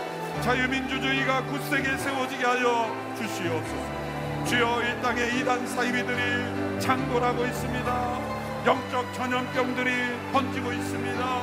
자유민주주의가 0.42 1.44
굳세게 1.44 1.96
세워지게 1.96 2.44
하여 2.44 2.90
주시옵소서. 3.16 4.44
주여 4.44 4.82
이 4.82 5.02
땅에 5.02 5.22
이단 5.38 5.64
사이비들이 5.68 6.80
창궐하고 6.80 7.44
있습니다. 7.46 8.20
영적 8.66 9.14
전염병들이 9.14 9.92
번지고 10.32 10.72
있습니다. 10.72 11.40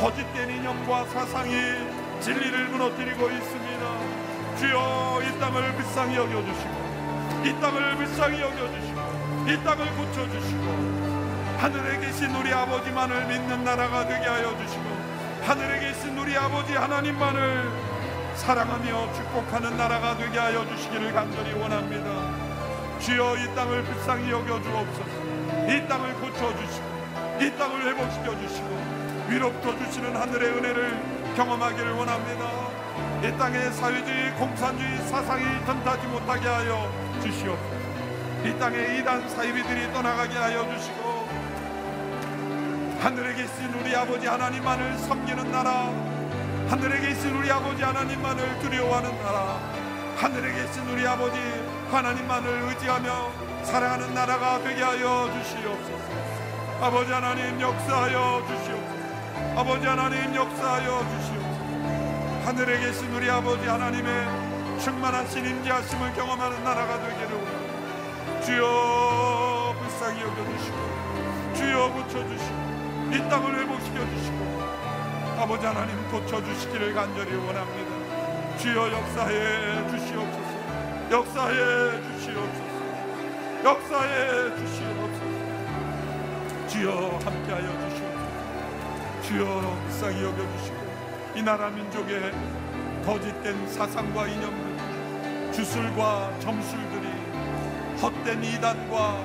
거짓된 0.00 0.48
이념과 0.48 1.04
사상이 1.04 1.52
진리를 2.20 2.68
무너뜨리고 2.68 3.28
있습니다. 3.28 3.98
주여 4.60 5.20
이 5.24 5.40
땅을 5.40 5.74
불쌍히 5.74 6.16
여겨주시고 6.16 7.44
이 7.44 7.60
땅을 7.60 7.96
불쌍히 7.96 8.40
여겨주시고 8.40 9.44
이 9.46 9.62
땅을 9.62 9.86
고쳐주시고 9.94 10.93
하늘에 11.64 11.98
계신 11.98 12.28
우리 12.36 12.52
아버지만을 12.52 13.24
믿는 13.24 13.64
나라가 13.64 14.06
되게 14.06 14.26
하여 14.26 14.54
주시고 14.58 14.84
하늘에 15.46 15.80
계신 15.80 16.18
우리 16.18 16.36
아버지 16.36 16.74
하나님만을 16.74 17.70
사랑하며 18.34 19.14
축복하는 19.14 19.74
나라가 19.74 20.14
되게 20.14 20.38
하여 20.38 20.68
주시기를 20.68 21.14
간절히 21.14 21.54
원합니다. 21.54 22.04
주여 23.00 23.36
이 23.38 23.54
땅을 23.54 23.82
불쌍히 23.82 24.30
여겨 24.30 24.60
주옵소서. 24.60 25.08
이 25.70 25.88
땅을 25.88 26.12
고쳐 26.16 26.54
주시고 26.54 26.86
이 27.40 27.56
땅을 27.56 27.86
회복시켜 27.86 28.38
주시고 28.40 29.24
위로부터 29.30 29.78
주시는 29.86 30.14
하늘의 30.14 30.48
은혜를 30.50 31.34
경험하기를 31.34 31.92
원합니다. 31.92 32.44
이 33.22 33.38
땅에 33.38 33.70
사회주의 33.70 34.34
공산주의 34.34 34.98
사상이 35.08 35.64
던타지 35.64 36.08
못하게 36.08 36.46
하여 36.46 36.92
주시옵소서. 37.22 37.84
이 38.44 38.58
땅에 38.58 38.98
이단 38.98 39.26
사이비들이 39.30 39.94
떠나가게 39.94 40.36
하여 40.36 40.68
주시고 40.76 41.23
하늘에 43.04 43.34
계신 43.34 43.70
우리 43.78 43.94
아버지 43.94 44.26
하나님만을 44.26 44.96
섬기는 44.96 45.52
나라. 45.52 45.92
하늘에 46.70 47.00
계신 47.00 47.36
우리 47.36 47.52
아버지 47.52 47.82
하나님만을 47.82 48.60
두려워하는 48.60 49.22
나라. 49.22 49.60
하늘에 50.16 50.50
계신 50.50 50.88
우리 50.88 51.06
아버지 51.06 51.36
하나님만을 51.90 52.62
의지하며 52.62 53.30
사랑하는 53.64 54.14
나라가 54.14 54.58
되게 54.62 54.82
하여 54.82 55.30
주시옵소서. 55.34 56.14
아버지 56.80 57.12
하나님 57.12 57.60
역사하여 57.60 58.42
주시옵소서. 58.48 59.60
아버지 59.60 59.86
하나님 59.86 60.34
역사하여 60.34 61.06
주시옵소서. 61.10 62.46
하늘에 62.46 62.86
계신 62.86 63.12
우리 63.12 63.28
아버지 63.28 63.68
하나님의 63.68 64.80
충만하신 64.80 65.44
임재하심을 65.44 66.14
경험하는 66.14 66.64
나라가 66.64 66.98
되기를 67.02 68.40
주여 68.46 69.74
불쌍히 69.78 70.22
여겨주시고 70.22 71.54
주여 71.54 71.92
고쳐주시고 71.92 72.63
이 73.14 73.18
땅을 73.28 73.56
회복시켜 73.60 74.04
주시고 74.10 74.60
아버지 75.38 75.64
하나님 75.64 75.96
고쳐 76.10 76.42
주시기를 76.42 76.92
간절히 76.94 77.36
원합니다. 77.36 78.58
주여 78.58 78.90
역사해 78.90 79.88
주시옵소서. 79.88 80.50
역사해 81.12 82.02
주시옵소서. 82.10 82.74
역사해 83.62 84.56
주시옵소서. 84.56 85.22
주여 86.66 87.20
함께하여 87.24 87.88
주시옵소서. 87.88 88.24
주여 89.22 89.78
불쌍히 89.84 90.24
여겨 90.24 90.58
주시고 90.58 90.76
이 91.36 91.42
나라 91.42 91.70
민족의 91.70 92.32
거짓된 93.06 93.68
사상과 93.68 94.26
이념들 94.26 95.52
주술과 95.52 96.32
점술들이 96.40 97.06
헛된 98.02 98.42
이단과 98.42 99.22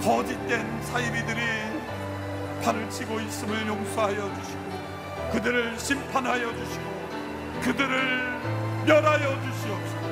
거짓된 0.00 0.82
사이비들이 0.84 1.71
팔을 2.62 2.88
치고 2.90 3.20
있음을 3.20 3.66
용서하여 3.66 4.34
주시고 4.34 4.62
그들을 5.32 5.78
심판하여 5.78 6.54
주시고 6.56 6.84
그들을 7.62 8.40
멸하여 8.86 9.40
주시옵소서. 9.42 10.02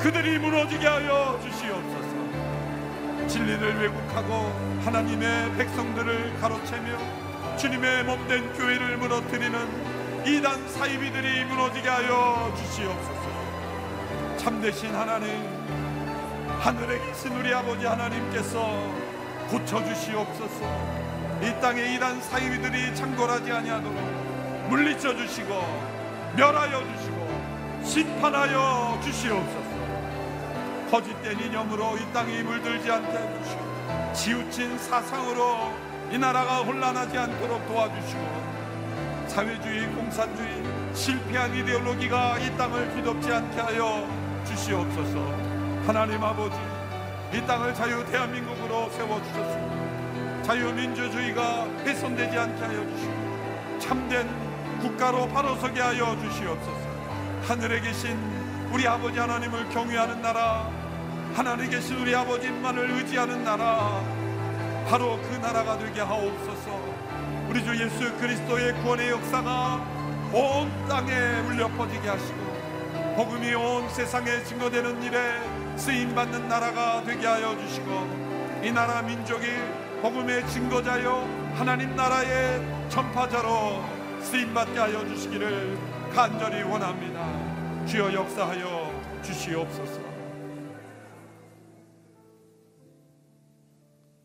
그들이 0.00 0.38
무너지게 0.38 0.86
하여 0.86 1.38
주시옵소서. 1.42 3.28
진리를 3.28 3.80
왜곡하고 3.80 4.80
하나님의 4.84 5.56
백성들을 5.56 6.38
가로채며 6.40 7.56
주님의 7.56 8.04
몸된 8.04 8.52
교회를 8.54 8.96
무너뜨리는 8.98 10.26
이단 10.26 10.68
사이비들이 10.68 11.44
무너지게 11.46 11.88
하여 11.88 12.52
주시옵소서. 12.56 13.26
참되신 14.38 14.94
하나님 14.94 15.28
하늘에 16.60 16.98
계신 17.06 17.32
우리 17.32 17.52
아버지 17.52 17.86
하나님께서 17.86 18.60
고쳐주시옵소서 19.48 21.05
이 21.42 21.60
땅에 21.60 21.94
이단 21.94 22.20
사이비들이 22.22 22.94
창궐하지 22.94 23.52
아니하도록 23.52 24.68
물리쳐 24.68 25.16
주시고 25.16 25.54
멸하여 26.36 26.82
주시고 26.96 27.82
심판하여 27.84 28.98
주시옵소서. 29.02 29.76
거짓된 30.90 31.38
이념으로 31.38 31.98
이 31.98 32.12
땅이 32.12 32.42
물들지 32.42 32.90
않게 32.90 33.18
해주시고 33.18 34.12
치우친 34.14 34.78
사상으로 34.78 35.74
이 36.10 36.18
나라가 36.18 36.58
혼란하지 36.58 37.18
않도록 37.18 37.66
도와주시고 37.66 39.26
사회주의 39.26 39.86
공산주의 39.88 40.62
실패한 40.94 41.54
이데올로기가 41.54 42.38
이 42.38 42.56
땅을 42.56 42.94
뒤덮지 42.94 43.32
않게 43.32 43.60
하여 43.60 44.08
주시옵소서. 44.46 45.18
하나님 45.86 46.22
아버지 46.22 46.56
이 47.32 47.46
땅을 47.46 47.74
자유 47.74 48.04
대한민국으로 48.06 48.88
세워주셨습니다 48.90 49.75
자유민주주의가 50.46 51.66
훼손되지 51.84 52.38
않게 52.38 52.62
하여 52.62 52.88
주시고 52.88 53.78
참된 53.80 54.28
국가로 54.80 55.26
바로 55.28 55.56
서게 55.56 55.80
하여 55.80 56.16
주시옵소서. 56.20 56.86
하늘에 57.48 57.80
계신 57.80 58.16
우리 58.70 58.86
아버지 58.86 59.18
하나님을 59.18 59.68
경외하는 59.70 60.22
나라 60.22 60.70
하나님에 61.34 61.68
계신 61.68 61.96
우리 61.96 62.14
아버지만을 62.14 62.90
의지하는 62.92 63.42
나라 63.42 64.00
바로 64.88 65.18
그 65.20 65.36
나라가 65.38 65.76
되게 65.78 66.00
하옵소서. 66.00 66.80
우리 67.48 67.64
주 67.64 67.74
예수 67.82 68.16
그리스도의 68.18 68.74
구원의 68.82 69.10
역사가 69.10 69.84
온 70.32 70.88
땅에 70.88 71.12
울려 71.48 71.66
퍼지게 71.68 72.08
하시고 72.08 73.14
복음이 73.16 73.52
온 73.54 73.88
세상에 73.88 74.44
증거되는 74.44 75.02
일에 75.02 75.40
쓰임 75.76 76.14
받는 76.14 76.48
나라가 76.48 77.02
되게 77.02 77.26
하여 77.26 77.58
주시고 77.58 78.60
이 78.62 78.70
나라 78.70 79.02
민족이 79.02 79.46
복음의 80.06 80.48
증거자요 80.50 81.22
하나님 81.56 81.96
나라의 81.96 82.88
전파자로 82.88 83.82
쓰임 84.20 84.54
받게 84.54 84.78
하여 84.78 85.04
주시기를 85.04 85.76
간절히 86.14 86.62
원합니다. 86.62 87.84
주여 87.86 88.12
역사하여 88.12 89.22
주시옵소서. 89.24 90.00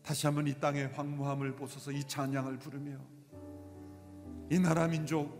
다시 0.04 0.26
한번 0.26 0.46
이 0.46 0.54
땅의 0.54 0.92
황무함을 0.94 1.56
보소서 1.56 1.90
이 1.90 2.04
찬양을 2.04 2.60
부르며 2.60 2.98
이 4.50 4.60
나라 4.60 4.86
민족 4.86 5.36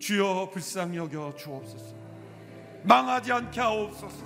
주여 0.00 0.50
불쌍히 0.52 0.96
여겨 0.96 1.36
주옵소서. 1.36 1.94
망하지 2.82 3.30
않게 3.30 3.60
하옵소서. 3.60 4.24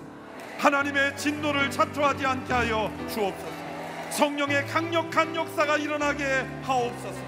하나님의 0.56 1.14
진노를 1.18 1.70
자초하지 1.70 2.24
않게 2.24 2.52
하여 2.54 2.90
주옵소서. 3.10 3.63
성령의 4.10 4.66
강력한 4.66 5.34
역사가 5.34 5.78
일어나게 5.78 6.46
하옵소서. 6.62 7.20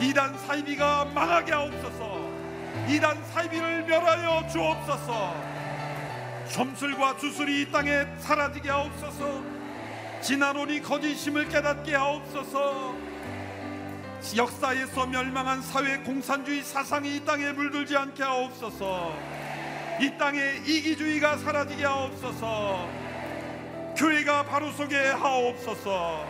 이단 0.00 0.36
사이비가 0.38 1.04
망하게 1.14 1.52
하옵소서. 1.52 2.20
이단 2.88 3.24
사이비를 3.32 3.84
멸하여 3.84 4.46
주옵소서. 4.48 5.34
점술과 6.50 7.16
주술이 7.16 7.62
이 7.62 7.70
땅에 7.70 8.06
사라지게 8.18 8.68
하옵소서. 8.68 9.42
진화론이 10.22 10.82
거짓임을 10.82 11.48
깨닫게 11.48 11.94
하옵소서. 11.94 12.94
역사에서 14.36 15.06
멸망한 15.06 15.62
사회 15.62 15.98
공산주의 15.98 16.62
사상이 16.62 17.16
이 17.16 17.24
땅에 17.24 17.52
물들지 17.52 17.96
않게 17.96 18.22
하옵소서. 18.22 19.16
이 20.00 20.10
땅에 20.16 20.56
이기주의가 20.64 21.38
사라지게 21.38 21.84
하옵소서. 21.84 23.01
교회가 24.02 24.44
바로 24.46 24.72
서게 24.72 24.96
하옵소서. 24.96 26.26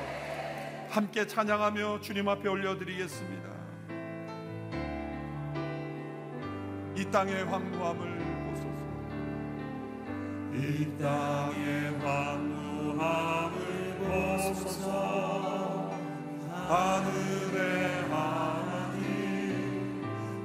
함께 0.91 1.27
찬양하며 1.27 2.03
주님 2.03 2.29
앞에 2.29 2.47
올려드리겠습니다. 2.47 3.49
이 6.95 7.11
땅의 7.11 7.45
황무함을 7.47 8.19
보소서. 8.45 8.69
이 10.53 10.87
땅의 11.01 11.99
황무함을 12.05 13.57
보소서. 14.01 15.91
하늘의 16.69 18.03
하나님 18.11 19.09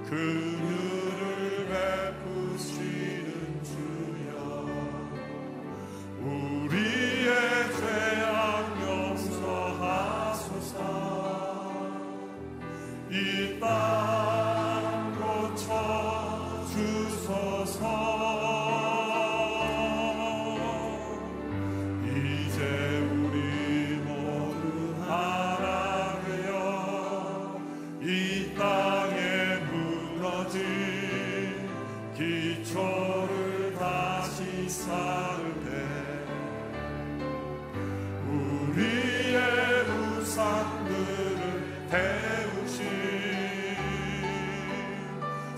그늘을 0.05 1.67
베 1.67 2.06
이 13.59 14.16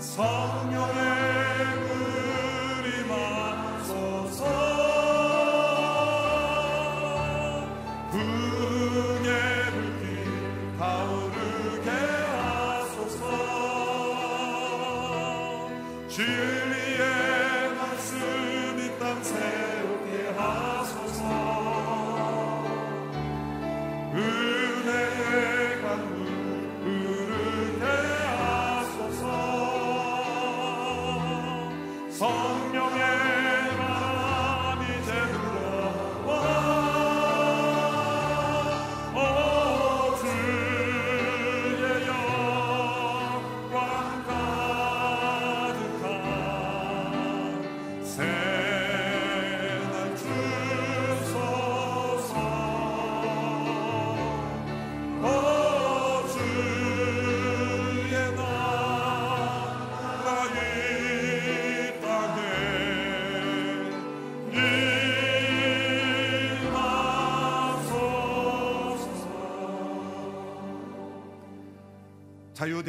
성령의 0.00 0.94
그림 2.82 3.12
하소서 3.12 4.69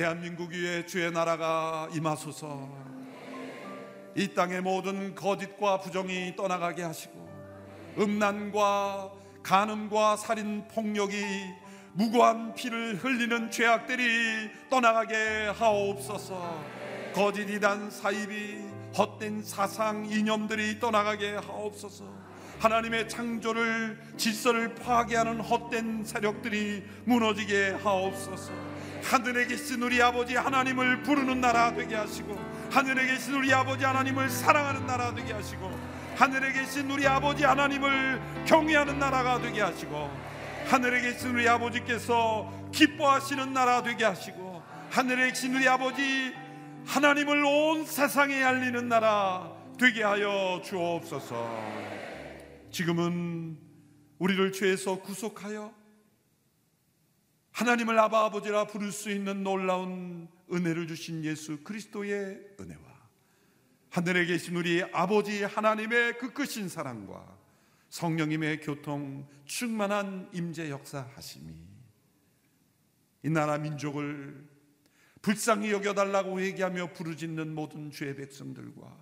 대한민국 0.02 0.52
위에 0.52 0.84
주의 0.88 1.12
나라가 1.12 1.88
임하소서. 1.94 2.68
이 4.16 4.34
땅의 4.34 4.62
모든 4.62 5.14
거짓과 5.14 5.78
부정이 5.82 6.36
떠나가게 6.36 6.82
하시고 6.82 7.30
음란과 8.00 9.12
간음과 9.44 10.16
살인 10.18 10.68
폭력이 10.70 11.24
무고한 11.94 12.56
피를 12.56 12.96
흘리는 12.96 13.52
죄악들이 13.52 14.50
떠나가게 14.72 15.52
하옵소서. 15.56 16.64
거짓 17.14 17.48
이단 17.48 17.92
사입이 17.92 18.58
헛된 18.98 19.44
사상 19.44 20.08
이념들이 20.08 20.80
떠나가게 20.80 21.36
하옵소서. 21.36 22.06
하나님의 22.58 23.08
창조를 23.08 24.00
질서를 24.18 24.74
파괴하는 24.74 25.42
헛된 25.42 26.06
세력들이 26.06 26.84
무너지게 27.06 27.78
하옵소서 27.84 28.71
하늘에 29.04 29.46
계신 29.46 29.82
우리 29.82 30.02
아버지 30.02 30.36
하나님을 30.36 31.04
부르는 31.04 31.42
나라 31.42 31.74
되게 31.74 31.96
하시고 31.96 32.36
하늘에 32.72 33.08
계신 33.08 33.34
우리 33.34 33.54
아버지 33.54 33.84
하나님을 33.84 34.30
사랑하는 34.30 34.86
나라 34.86 35.14
되게 35.14 35.34
하시고 35.34 35.72
하늘에 36.16 36.54
계신 36.54 36.90
우리 36.90 37.08
아버지 37.08 37.44
하나님을 37.44 38.22
경외하는 38.46 39.00
나라가 39.00 39.42
되게 39.42 39.62
하시고 39.62 40.10
하늘에 40.68 41.02
계신 41.02 41.32
우리 41.32 41.48
아버지께서 41.50 42.52
기뻐하시는 42.72 43.54
나라 43.54 43.84
되게 43.84 44.06
하시고 44.06 44.62
하늘에 44.90 45.30
계신 45.30 45.56
우리 45.56 45.68
아버지 45.68 46.34
하나님을 46.86 47.44
온 47.44 47.86
세상에 47.86 48.42
알리는 48.44 48.88
나라 48.88 49.52
되게 49.78 50.04
하여 50.04 50.62
주옵소서. 50.64 51.50
지금은 52.72 53.58
우리를 54.20 54.52
죄에서 54.52 55.00
구속하여 55.02 55.81
하나님을 57.52 57.98
아바 58.00 58.26
아버지라 58.26 58.68
부를 58.68 58.92
수 58.92 59.12
있는 59.12 59.44
놀라운 59.44 60.28
은혜를 60.52 60.88
주신 60.88 61.24
예수 61.24 61.64
그리스도의 61.64 62.40
은혜와 62.60 62.92
하늘에 63.90 64.26
계신 64.26 64.56
우리 64.56 64.84
아버지 64.94 65.44
하나님의 65.44 66.18
그 66.18 66.34
크신 66.34 66.70
사랑과 66.70 67.38
성령님의 67.90 68.62
교통 68.62 69.28
충만한 69.46 70.30
임재 70.34 70.70
역사하심이 70.70 71.54
이 73.24 73.30
나라 73.30 73.58
민족을 73.58 74.50
불쌍히 75.22 75.72
여겨달라고 75.72 76.40
회개하며 76.40 76.94
부르짖는 76.94 77.54
모든 77.54 77.92
주의 77.92 78.16
백성들과 78.16 78.98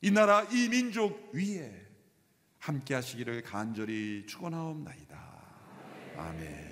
이 0.00 0.10
나라 0.10 0.42
이 0.50 0.68
민족 0.68 1.30
위에 1.32 1.86
함께 2.58 2.94
하시기를 2.94 3.42
간절히 3.42 4.24
축원하옵나이다. 4.26 5.20
아멘. 6.16 6.71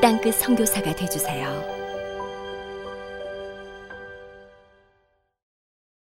땅끝 0.00 0.34
선교사가 0.36 0.94
되주세요. 0.96 1.79